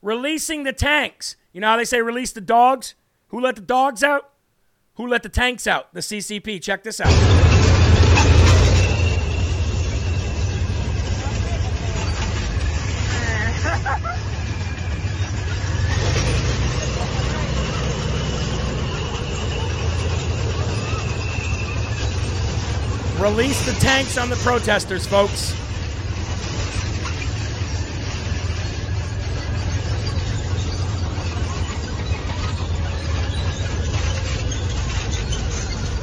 [0.02, 1.36] Releasing the tanks.
[1.52, 2.96] You know how they say release the dogs?
[3.28, 4.32] Who let the dogs out?
[4.94, 5.94] Who let the tanks out?
[5.94, 6.61] The CCP.
[6.61, 7.45] Check this out.
[23.19, 25.53] Release the tanks on the protesters, folks.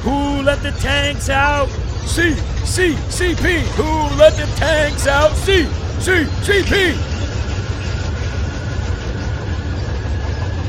[0.02, 1.68] Who let the tanks out?
[2.04, 2.34] C,
[2.64, 3.60] C, CP.
[3.76, 5.36] Who let the tanks out?
[5.36, 5.66] C,
[6.00, 6.96] C, CP.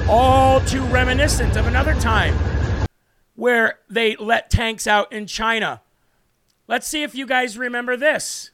[0.08, 2.36] All too reminiscent of another time
[3.34, 5.82] where they let tanks out in China
[6.68, 8.52] Let's see if you guys remember this.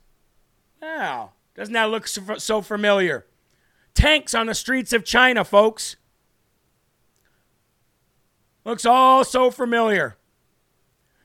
[0.82, 3.26] Wow, doesn't that look so familiar?
[3.94, 5.96] Tanks on the streets of China, folks.
[8.66, 10.18] Looks all so familiar.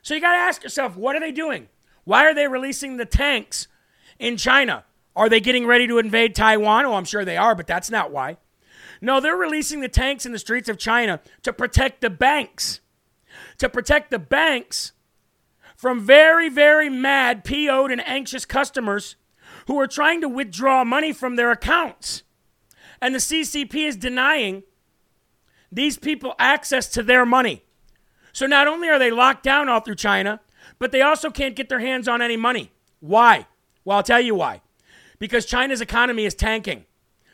[0.03, 1.68] So you got to ask yourself, what are they doing?
[2.05, 3.66] Why are they releasing the tanks
[4.18, 4.84] in China?
[5.16, 6.84] Are they getting ready to invade Taiwan?
[6.84, 8.37] Oh, I'm sure they are, but that's not why.
[9.01, 12.80] No, they're releasing the tanks in the streets of China to protect the banks.
[13.59, 14.93] To protect the banks
[15.77, 19.16] from very, very mad, PO'd, and anxious customers
[19.66, 22.22] who are trying to withdraw money from their accounts.
[23.01, 24.62] And the CCP is denying
[25.70, 27.62] these people access to their money.
[28.33, 30.41] So not only are they locked down all through China,
[30.79, 32.70] but they also can't get their hands on any money.
[33.01, 33.47] Why?
[33.85, 34.62] Well, I'll tell you why.
[35.18, 36.85] Because China's economy is tanking.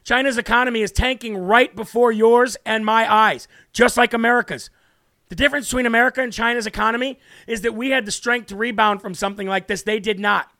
[0.04, 4.70] China's economy is tanking right before yours and my eyes, just like America's.
[5.32, 9.00] The difference between America and China's economy is that we had the strength to rebound
[9.00, 9.80] from something like this.
[9.80, 10.52] They did not.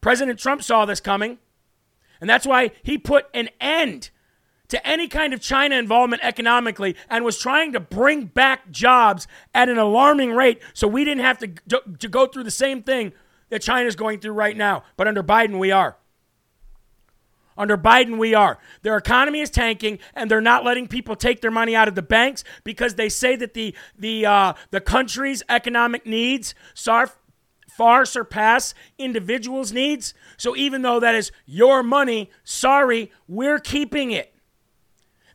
[0.00, 1.38] President Trump saw this coming,
[2.20, 4.10] and that's why he put an end
[4.68, 9.68] to any kind of China involvement economically and was trying to bring back jobs at
[9.68, 11.48] an alarming rate so we didn't have to,
[11.98, 13.12] to go through the same thing
[13.48, 14.84] that China's going through right now.
[14.96, 15.96] But under Biden, we are.
[17.56, 18.58] Under Biden, we are.
[18.82, 22.02] Their economy is tanking, and they're not letting people take their money out of the
[22.02, 27.10] banks because they say that the the uh, the country's economic needs far,
[27.68, 30.14] far surpass individuals' needs.
[30.36, 34.31] So even though that is your money, sorry, we're keeping it.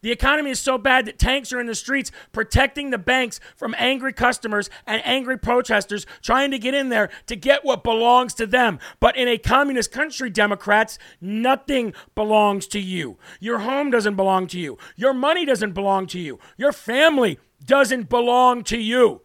[0.01, 3.75] The economy is so bad that tanks are in the streets protecting the banks from
[3.77, 8.45] angry customers and angry protesters trying to get in there to get what belongs to
[8.45, 8.79] them.
[8.99, 13.17] But in a communist country, Democrats, nothing belongs to you.
[13.39, 14.77] Your home doesn't belong to you.
[14.95, 16.39] Your money doesn't belong to you.
[16.57, 19.21] Your family doesn't belong to you.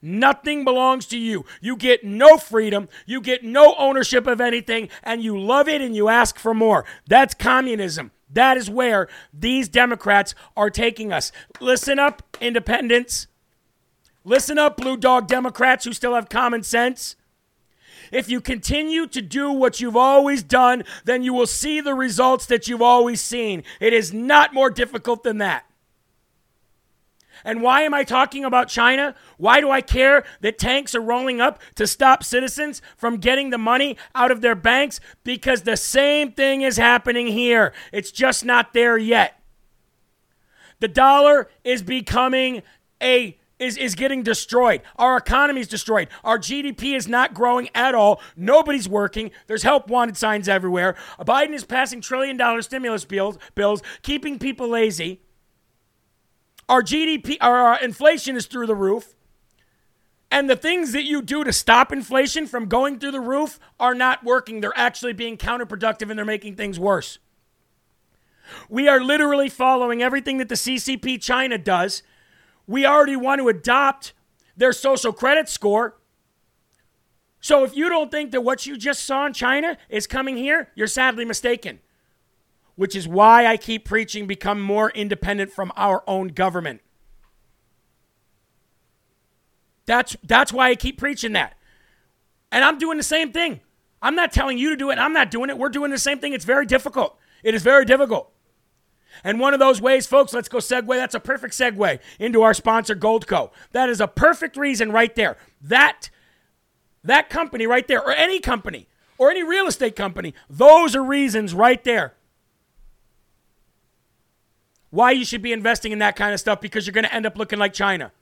[0.00, 1.44] Nothing belongs to you.
[1.60, 2.88] You get no freedom.
[3.04, 6.84] You get no ownership of anything, and you love it and you ask for more.
[7.08, 8.12] That's communism.
[8.30, 11.32] That is where these Democrats are taking us.
[11.60, 13.26] Listen up, independents.
[14.24, 17.16] Listen up, blue dog Democrats who still have common sense.
[18.12, 22.46] If you continue to do what you've always done, then you will see the results
[22.46, 23.64] that you've always seen.
[23.80, 25.67] It is not more difficult than that.
[27.44, 29.14] And why am I talking about China?
[29.36, 33.58] Why do I care that tanks are rolling up to stop citizens from getting the
[33.58, 35.00] money out of their banks?
[35.24, 37.72] Because the same thing is happening here.
[37.92, 39.40] It's just not there yet.
[40.80, 42.62] The dollar is becoming
[43.02, 44.82] a is, is getting destroyed.
[44.96, 46.08] Our economy is destroyed.
[46.24, 48.20] Our GDP is not growing at all.
[48.36, 49.30] Nobody's working.
[49.46, 50.94] There's help wanted signs everywhere.
[51.20, 55.20] Biden is passing trillion dollar stimulus bills, bills, keeping people lazy.
[56.68, 59.14] Our GDP, our inflation is through the roof.
[60.30, 63.94] And the things that you do to stop inflation from going through the roof are
[63.94, 64.60] not working.
[64.60, 67.18] They're actually being counterproductive and they're making things worse.
[68.68, 72.02] We are literally following everything that the CCP China does.
[72.66, 74.12] We already want to adopt
[74.56, 75.96] their social credit score.
[77.40, 80.70] So if you don't think that what you just saw in China is coming here,
[80.74, 81.80] you're sadly mistaken
[82.78, 86.80] which is why I keep preaching become more independent from our own government.
[89.84, 91.58] That's that's why I keep preaching that.
[92.52, 93.58] And I'm doing the same thing.
[94.00, 94.98] I'm not telling you to do it.
[94.98, 95.58] I'm not doing it.
[95.58, 96.34] We're doing the same thing.
[96.34, 97.18] It's very difficult.
[97.42, 98.30] It is very difficult.
[99.24, 100.86] And one of those ways, folks, let's go segue.
[100.86, 103.50] That's a perfect segue into our sponsor, Goldco.
[103.72, 105.36] That is a perfect reason right there.
[105.60, 106.10] That
[107.02, 108.86] that company right there, or any company,
[109.18, 112.14] or any real estate company, those are reasons right there
[114.90, 117.26] why you should be investing in that kind of stuff because you're going to end
[117.26, 118.12] up looking like China.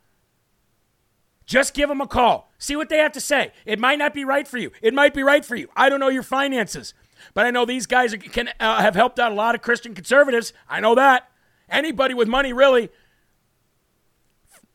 [1.47, 2.51] Just give them a call.
[2.59, 3.53] See what they have to say.
[3.65, 4.73] It might not be right for you.
[4.83, 5.69] It might be right for you.
[5.77, 6.93] I don't know your finances,
[7.35, 10.53] but I know these guys can uh, have helped out a lot of Christian conservatives.
[10.69, 11.31] I know that.
[11.69, 12.91] Anybody with money, really.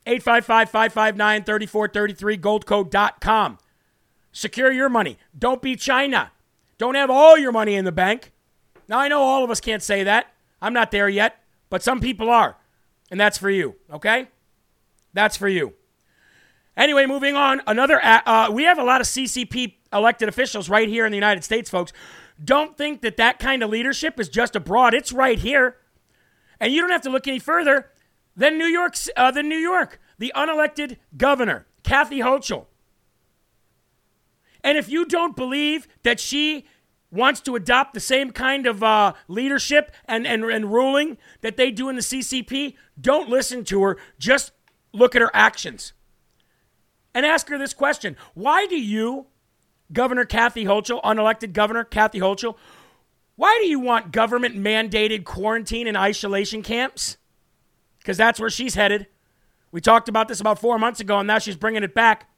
[0.05, 3.57] 855 559 3433, goldco.com.
[4.31, 5.17] Secure your money.
[5.37, 6.31] Don't be China.
[6.77, 8.31] Don't have all your money in the bank.
[8.87, 10.33] Now, I know all of us can't say that.
[10.61, 11.40] I'm not there yet
[11.71, 12.57] but some people are.
[13.09, 14.27] And that's for you, okay?
[15.13, 15.73] That's for you.
[16.77, 17.61] Anyway, moving on.
[17.65, 21.43] Another, uh, we have a lot of CCP elected officials right here in the United
[21.43, 21.91] States, folks.
[22.43, 24.93] Don't think that that kind of leadership is just abroad.
[24.93, 25.77] It's right here.
[26.59, 27.91] And you don't have to look any further
[28.35, 32.65] than New York, uh, than New York, the unelected governor, Kathy Hochul.
[34.63, 36.65] And if you don't believe that she
[37.11, 41.69] wants to adopt the same kind of uh, leadership and, and, and ruling that they
[41.69, 43.97] do in the CCP, don't listen to her.
[44.17, 44.53] Just
[44.93, 45.93] look at her actions.
[47.13, 49.27] And ask her this question Why do you,
[49.91, 52.55] Governor Kathy Hochul, unelected Governor Kathy Hochul,
[53.35, 57.17] why do you want government mandated quarantine and isolation camps?
[57.99, 59.07] Because that's where she's headed.
[59.71, 62.29] We talked about this about four months ago, and now she's bringing it back.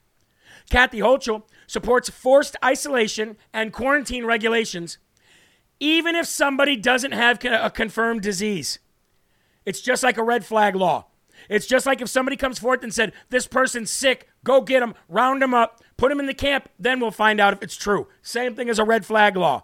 [0.70, 4.98] Kathy Hochul supports forced isolation and quarantine regulations,
[5.80, 8.80] even if somebody doesn't have a confirmed disease.
[9.66, 11.08] It's just like a red flag law.
[11.50, 14.94] It's just like if somebody comes forth and said, This person's sick, go get them,
[15.10, 18.08] round them up, put them in the camp, then we'll find out if it's true.
[18.22, 19.64] Same thing as a red flag law.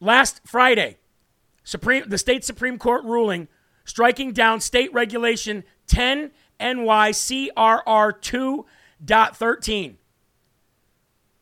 [0.00, 0.98] Last Friday,
[1.64, 3.48] Supreme, the state Supreme Court ruling
[3.84, 6.30] striking down state regulation 10
[6.62, 7.52] NYCRR
[9.04, 9.94] 2.13.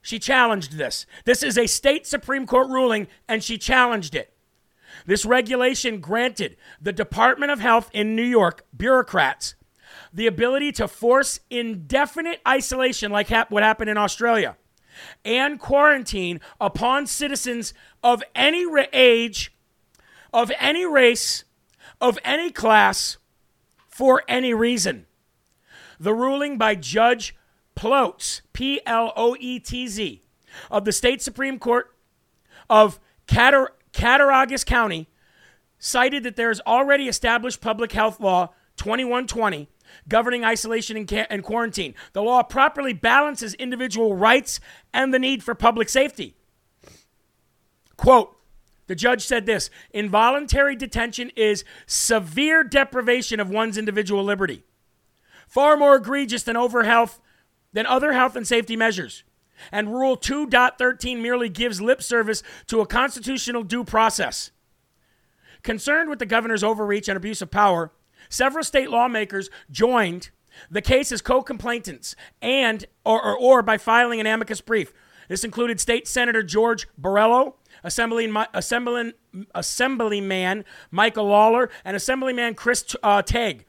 [0.03, 1.07] She challenged this.
[1.25, 4.33] This is a state Supreme Court ruling, and she challenged it.
[5.07, 9.55] This regulation granted the Department of Health in New York bureaucrats
[10.13, 14.57] the ability to force indefinite isolation, like what happened in Australia,
[15.25, 19.53] and quarantine upon citizens of any age,
[20.33, 21.45] of any race,
[22.01, 23.19] of any class,
[23.89, 25.07] for any reason.
[26.01, 27.37] The ruling by Judge
[27.77, 30.23] Ploetz, P L O E T Z,
[30.71, 31.95] of the state Supreme Court
[32.69, 32.99] of
[33.29, 35.09] Catar- Cattaraugus County
[35.79, 39.69] cited that there is already established public health law 2120
[40.09, 41.95] governing isolation and, ca- and quarantine.
[42.13, 44.61] The law properly balances individual rights
[44.93, 46.35] and the need for public safety.
[47.97, 48.37] Quote,
[48.87, 54.65] The judge said this involuntary detention is severe deprivation of one's individual liberty,
[55.51, 57.21] far more egregious than over health
[57.73, 59.25] than other health and safety measures.
[59.71, 64.53] And Rule 2.13 merely gives lip service to a constitutional due process.
[65.63, 67.93] Concerned with the governor's overreach and abuse of power,
[68.31, 70.31] several state lawmakers joined
[70.71, 74.93] the case as co-complainants and or, or, or by filing an amicus brief.
[75.29, 76.89] This included State Senator George
[77.85, 79.13] Assemblyman, Assemblyman,
[79.55, 83.65] Assemblyman Michael Lawler, and Assemblyman Chris uh, Tague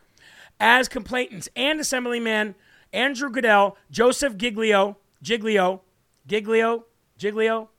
[0.61, 2.55] as complainants, and Assemblyman
[2.93, 5.81] Andrew Goodell, Joseph Giglio, Giglio,
[6.27, 6.85] Giglio,
[7.17, 7.69] Giglio,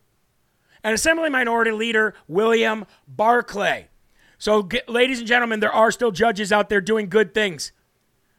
[0.83, 3.87] and Assembly Minority Leader William Barclay.
[4.37, 7.71] So, ladies and gentlemen, there are still judges out there doing good things.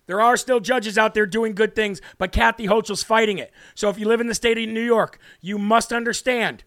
[0.05, 3.53] There are still judges out there doing good things, but Kathy Hochul's fighting it.
[3.73, 6.65] So if you live in the state of New York, you must understand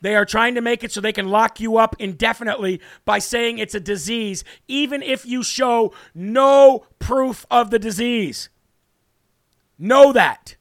[0.00, 3.58] they are trying to make it so they can lock you up indefinitely by saying
[3.58, 8.48] it's a disease, even if you show no proof of the disease.
[9.78, 10.56] Know that.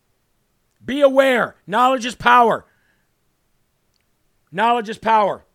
[0.84, 1.56] Be aware.
[1.66, 2.66] Knowledge is power.
[4.52, 5.46] Knowledge is power.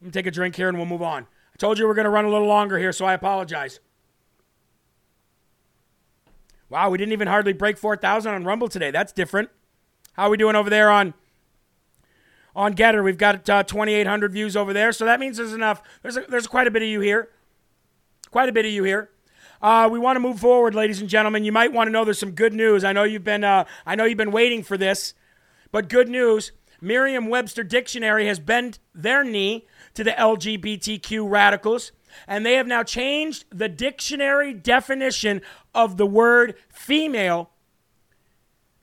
[0.00, 1.22] Let me take a drink here and we'll move on.
[1.22, 3.80] I told you we're going to run a little longer here, so I apologize.
[6.68, 8.90] Wow, we didn't even hardly break 4,000 on Rumble today.
[8.90, 9.50] That's different.
[10.14, 11.14] How are we doing over there on
[12.54, 13.02] on GETTR.
[13.02, 15.82] We've got uh, 2,800 views over there, so that means there's enough.
[16.02, 17.30] There's a, there's quite a bit of you here.
[18.30, 19.10] Quite a bit of you here.
[19.62, 21.44] Uh, we want to move forward, ladies and gentlemen.
[21.44, 22.84] You might want to know there's some good news.
[22.84, 25.14] I know you've been uh, I know you've been waiting for this,
[25.72, 26.52] but good news.
[26.80, 31.92] Merriam-Webster Dictionary has bent their knee to the LGBTQ radicals,
[32.26, 35.40] and they have now changed the dictionary definition
[35.74, 37.50] of the word female,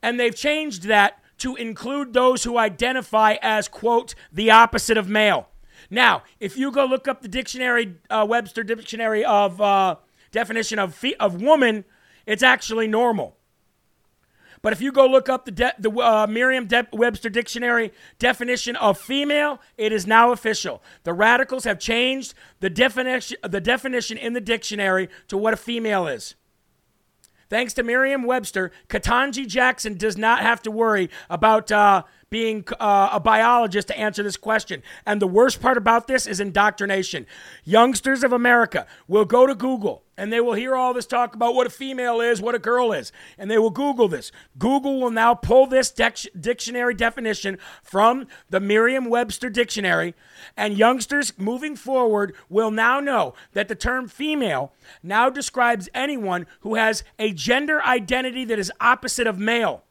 [0.02, 5.48] and they've changed that to include those who identify as, quote, the opposite of male.
[5.90, 9.96] Now, if you go look up the dictionary, uh, Webster dictionary of uh,
[10.32, 11.84] definition of, fe- of woman,
[12.28, 13.36] it's actually normal.
[14.62, 19.60] But if you go look up the, de- the uh, Merriam-Webster dictionary definition of female,
[19.76, 20.84] it is now official.
[21.04, 26.08] The radicals have changed the definition, the definition in the dictionary to what a female
[26.08, 26.36] is.
[27.52, 33.10] Thanks to Merriam Webster, Ketanji Jackson does not have to worry about uh, being uh,
[33.12, 34.82] a biologist to answer this question.
[35.06, 37.28] And the worst part about this is indoctrination.
[37.66, 41.56] Youngsters of America will go to Google and they will hear all this talk about
[41.56, 44.32] what a female is, what a girl is, and they will Google this.
[44.58, 50.14] Google will now pull this dictionary definition from the Merriam Webster dictionary,
[50.56, 54.72] and youngsters moving forward will now know that the term female
[55.04, 59.84] now describes anyone who has a gender identity that is opposite of male.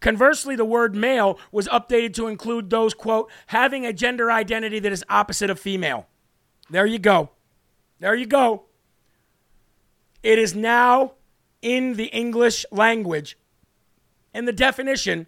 [0.00, 4.92] Conversely, the word male was updated to include those, quote, having a gender identity that
[4.92, 6.06] is opposite of female.
[6.70, 7.30] There you go.
[7.98, 8.64] There you go.
[10.22, 11.12] It is now
[11.60, 13.36] in the English language.
[14.32, 15.26] And the definition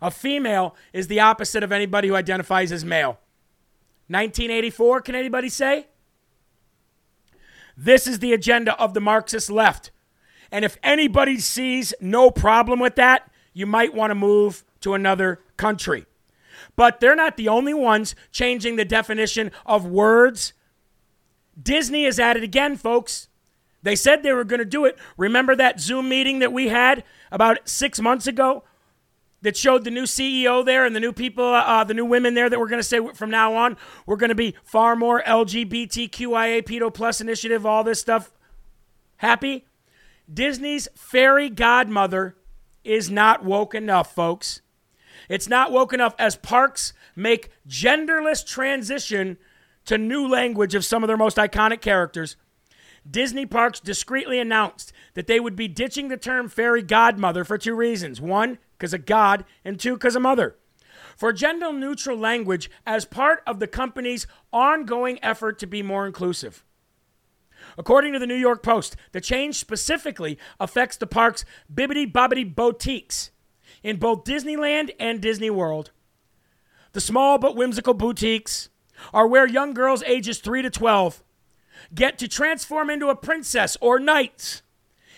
[0.00, 3.18] of female is the opposite of anybody who identifies as male.
[4.08, 5.86] 1984, can anybody say?
[7.76, 9.90] This is the agenda of the Marxist left.
[10.50, 15.40] And if anybody sees no problem with that, you might want to move to another
[15.56, 16.06] country.
[16.76, 20.52] But they're not the only ones changing the definition of words.
[21.60, 23.28] Disney is at it again, folks.
[23.82, 24.96] They said they were going to do it.
[25.16, 28.64] Remember that Zoom meeting that we had about six months ago
[29.42, 32.48] that showed the new CEO there and the new people, uh, the new women there
[32.48, 33.76] that we're going to say from now on,
[34.06, 38.32] we're going to be far more LGBTQIA, pedo plus initiative, all this stuff.
[39.16, 39.66] Happy?
[40.32, 42.36] Disney's fairy godmother
[42.84, 44.62] is not woke enough, folks.
[45.28, 49.38] It's not woke enough as parks make genderless transition
[49.84, 52.36] to new language of some of their most iconic characters.
[53.08, 57.74] Disney Parks discreetly announced that they would be ditching the term fairy godmother for two
[57.74, 58.20] reasons.
[58.20, 60.56] One, because of God, and two, because of mother.
[61.16, 66.64] For gender neutral language as part of the company's ongoing effort to be more inclusive.
[67.78, 73.30] According to the New York Post, the change specifically affects the park's Bibbidi Bobbidi boutiques
[73.82, 75.90] in both Disneyland and Disney World.
[76.92, 78.68] The small but whimsical boutiques
[79.12, 81.22] are where young girls ages 3 to 12
[81.94, 84.62] get to transform into a princess or knight.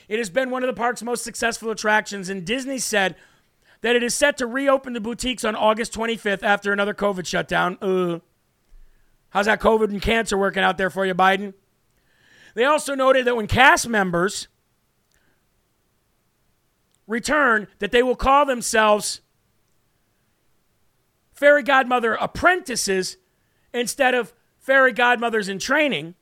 [0.08, 3.16] It has been one of the park's most successful attractions, and Disney said
[3.80, 7.76] that it is set to reopen the boutiques on August 25th after another COVID shutdown.
[7.80, 8.20] Uh,
[9.30, 11.54] how's that COVID and cancer working out there for you, Biden?
[12.54, 14.48] They also noted that when cast members
[17.06, 19.20] return, that they will call themselves
[21.32, 23.16] fairy godmother apprentices
[23.72, 26.14] instead of fairy godmothers in training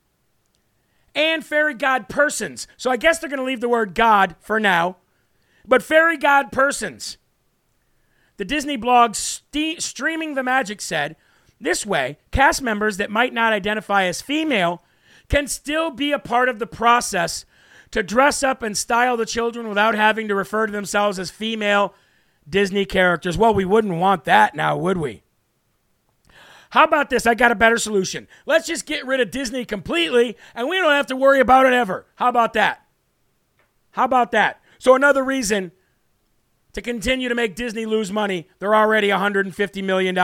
[1.14, 2.66] and fairy god persons.
[2.76, 4.96] So I guess they're going to leave the word God for now,
[5.66, 7.18] but fairy god persons.
[8.38, 11.14] The Disney blog St- Streaming the Magic said
[11.60, 14.82] this way, cast members that might not identify as female
[15.28, 17.44] can still be a part of the process
[17.90, 21.94] to dress up and style the children without having to refer to themselves as female
[22.48, 23.38] Disney characters.
[23.38, 25.22] Well, we wouldn't want that now, would we?
[26.70, 27.26] How about this?
[27.26, 28.26] I got a better solution.
[28.46, 31.74] Let's just get rid of Disney completely and we don't have to worry about it
[31.74, 32.06] ever.
[32.14, 32.86] How about that?
[33.90, 34.62] How about that?
[34.78, 35.72] So, another reason
[36.72, 38.48] to continue to make Disney lose money.
[38.58, 40.16] They're already $150 million,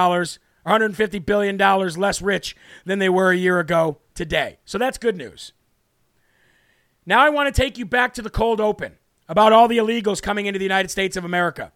[0.67, 4.59] $150 billion less rich than they were a year ago today.
[4.65, 5.53] So, that's good news.
[7.07, 8.97] Now, I want to take you back to the cold open
[9.29, 11.73] about all the illegals coming into the United States of America.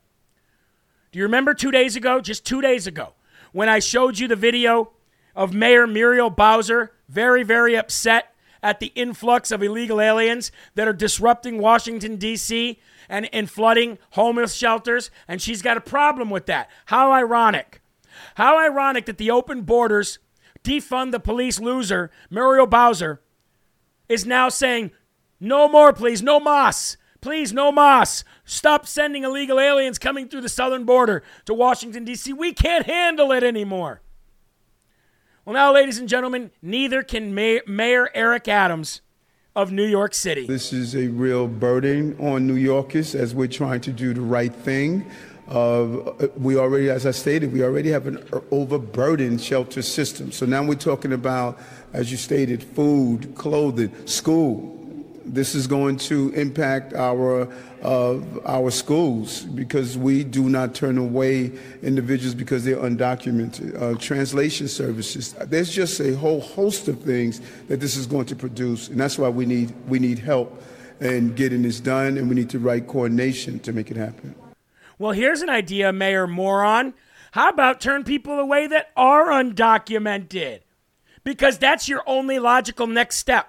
[1.11, 3.15] Do you remember two days ago, just two days ago,
[3.53, 4.93] when I showed you the video
[5.37, 10.93] of Mayor Muriel Bowser, very, very upset at the influx of illegal aliens that are
[10.95, 12.81] disrupting Washington, D.C.
[13.09, 16.71] And, and flooding homeless shelters, and she's got a problem with that.
[16.87, 17.82] How ironic.
[18.37, 20.19] How ironic that the open borders,
[20.65, 23.21] defund the police loser, Muriel Bowser,
[24.09, 24.91] is now saying,
[25.41, 26.97] no more, please, no mas.
[27.21, 28.25] Please, no mas.
[28.45, 32.33] Stop sending illegal aliens coming through the southern border to Washington, D.C.
[32.33, 34.03] We can't handle it anymore.
[35.45, 39.03] Well, now, ladies and gentlemen, neither can Mayor Eric Adams
[39.55, 40.47] of New York City.
[40.47, 44.55] This is a real burden on New Yorkers as we're trying to do the right
[44.55, 45.11] thing.
[46.37, 50.33] We already, as I stated, we already have an overburdened shelter system.
[50.33, 51.59] So now we're talking about,
[51.93, 54.73] as you stated, food, clothing, school
[55.25, 57.49] this is going to impact our
[57.83, 61.51] uh, our schools because we do not turn away
[61.83, 63.81] individuals because they're undocumented.
[63.81, 65.33] Uh, translation services.
[65.33, 69.19] There's just a whole host of things that this is going to produce, and that's
[69.19, 70.63] why we need we need help
[71.01, 74.35] in getting this done, and we need the right coordination to make it happen.
[75.03, 76.95] Well, here's an idea, Mayor Moron.
[77.33, 80.61] How about turn people away that are undocumented?
[81.25, 83.49] Because that's your only logical next step.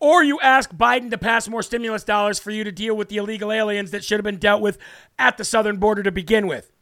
[0.00, 3.18] Or you ask Biden to pass more stimulus dollars for you to deal with the
[3.18, 4.78] illegal aliens that should have been dealt with
[5.16, 6.72] at the southern border to begin with.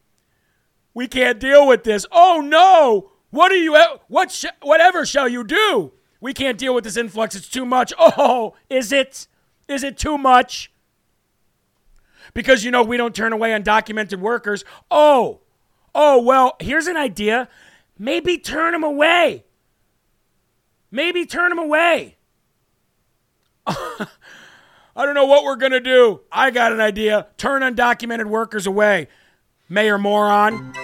[0.95, 2.07] We can't deal with this.
[2.11, 3.11] Oh no!
[3.29, 3.77] What are you?
[3.77, 4.33] Eh, what?
[4.33, 5.93] Sh- whatever shall you do?
[6.19, 7.35] We can't deal with this influx.
[7.35, 7.93] It's too much.
[7.99, 9.29] Oh, is it?
[9.69, 10.73] Is it too much?
[12.37, 14.63] Because you know we don't turn away undocumented workers.
[14.91, 15.41] Oh,
[15.95, 16.55] oh well.
[16.61, 17.49] Here's an idea.
[17.99, 19.47] Maybe turn them away.
[20.91, 22.19] Maybe turn them away.
[23.67, 24.07] I
[24.95, 26.21] don't know what we're going to do.
[26.31, 27.29] I got an idea.
[27.39, 29.09] Turn undocumented workers away.
[29.71, 30.75] Mayor Moron.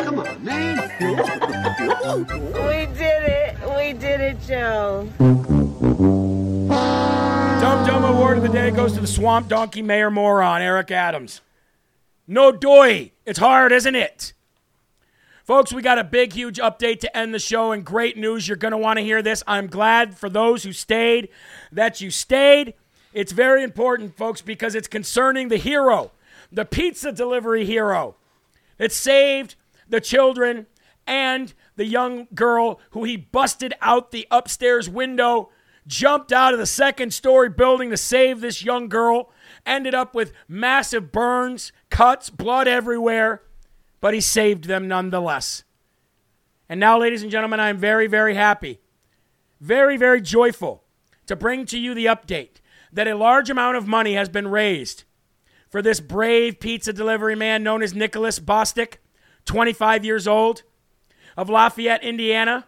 [0.00, 0.76] Come on, man.
[2.60, 3.56] we did it.
[3.74, 6.40] We did it, Joe.
[7.74, 11.40] Dumb Dumb Award of the day goes to the Swamp Donkey Mayor Moron, Eric Adams.
[12.24, 13.10] No doy.
[13.26, 14.32] It's hard, isn't it?
[15.42, 18.46] Folks, we got a big, huge update to end the show and great news.
[18.46, 19.42] You're going to want to hear this.
[19.48, 21.30] I'm glad for those who stayed
[21.72, 22.74] that you stayed.
[23.12, 26.12] It's very important, folks, because it's concerning the hero,
[26.52, 28.14] the pizza delivery hero
[28.78, 29.56] that saved
[29.88, 30.66] the children
[31.08, 35.48] and the young girl who he busted out the upstairs window,
[35.86, 39.30] jumped out of the second story building to save this young girl,
[39.66, 43.42] ended up with massive burns, cuts, blood everywhere
[44.04, 45.64] but he saved them nonetheless.
[46.68, 48.80] And now, ladies and gentlemen, I am very, very happy,
[49.62, 50.84] very, very joyful
[51.24, 52.56] to bring to you the update
[52.92, 55.04] that a large amount of money has been raised
[55.70, 58.96] for this brave pizza delivery man known as Nicholas Bostic,
[59.46, 60.64] 25 years old,
[61.34, 62.66] of Lafayette, Indiana.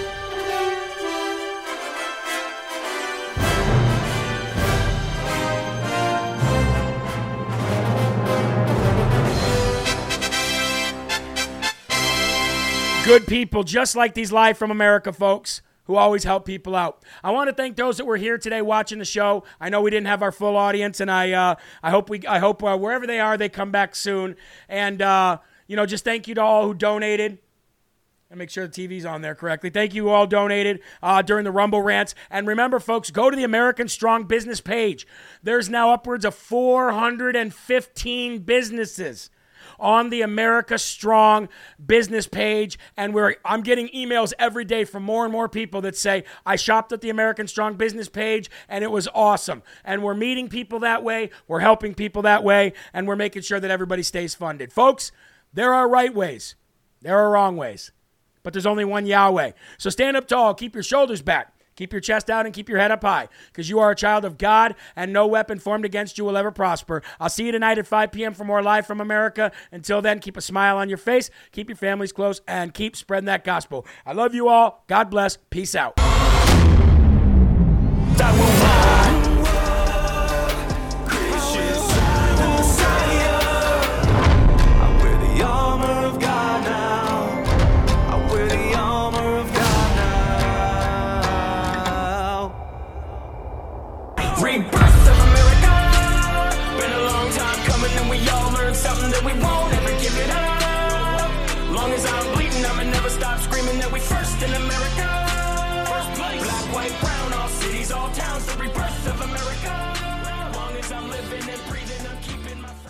[13.06, 17.04] Good people, just like these Live from America folks who always help people out.
[17.24, 19.44] I want to thank those that were here today watching the show.
[19.62, 22.40] I know we didn't have our full audience, and I uh, I hope we I
[22.40, 24.36] hope uh, wherever they are they come back soon.
[24.68, 25.38] And uh,
[25.68, 27.38] you know, just thank you to all who donated.
[28.32, 29.70] And make sure the TV's on there correctly.
[29.70, 32.16] Thank you all donated uh, during the Rumble rants.
[32.32, 35.06] And remember, folks, go to the American Strong Business page.
[35.44, 39.30] There's now upwards of 415 businesses
[39.80, 41.50] on the America Strong
[41.84, 42.78] business page.
[42.98, 46.56] And we're, I'm getting emails every day from more and more people that say, I
[46.56, 49.64] shopped at the American Strong business page and it was awesome.
[49.84, 53.60] And we're meeting people that way, we're helping people that way, and we're making sure
[53.60, 54.72] that everybody stays funded.
[54.72, 55.12] Folks,
[55.54, 56.56] there are right ways,
[57.02, 57.92] there are wrong ways,
[58.44, 59.52] but there's only one Yahweh.
[59.78, 61.55] So stand up tall, keep your shoulders back.
[61.76, 64.26] Keep your chest out and keep your head up high because you are a child
[64.26, 67.02] of God and no weapon formed against you will ever prosper.
[67.20, 68.34] I'll see you tonight at 5 p.m.
[68.34, 69.52] for more Live from America.
[69.72, 73.26] Until then, keep a smile on your face, keep your families close, and keep spreading
[73.26, 73.86] that gospel.
[74.06, 74.84] I love you all.
[74.88, 75.38] God bless.
[75.50, 75.96] Peace out.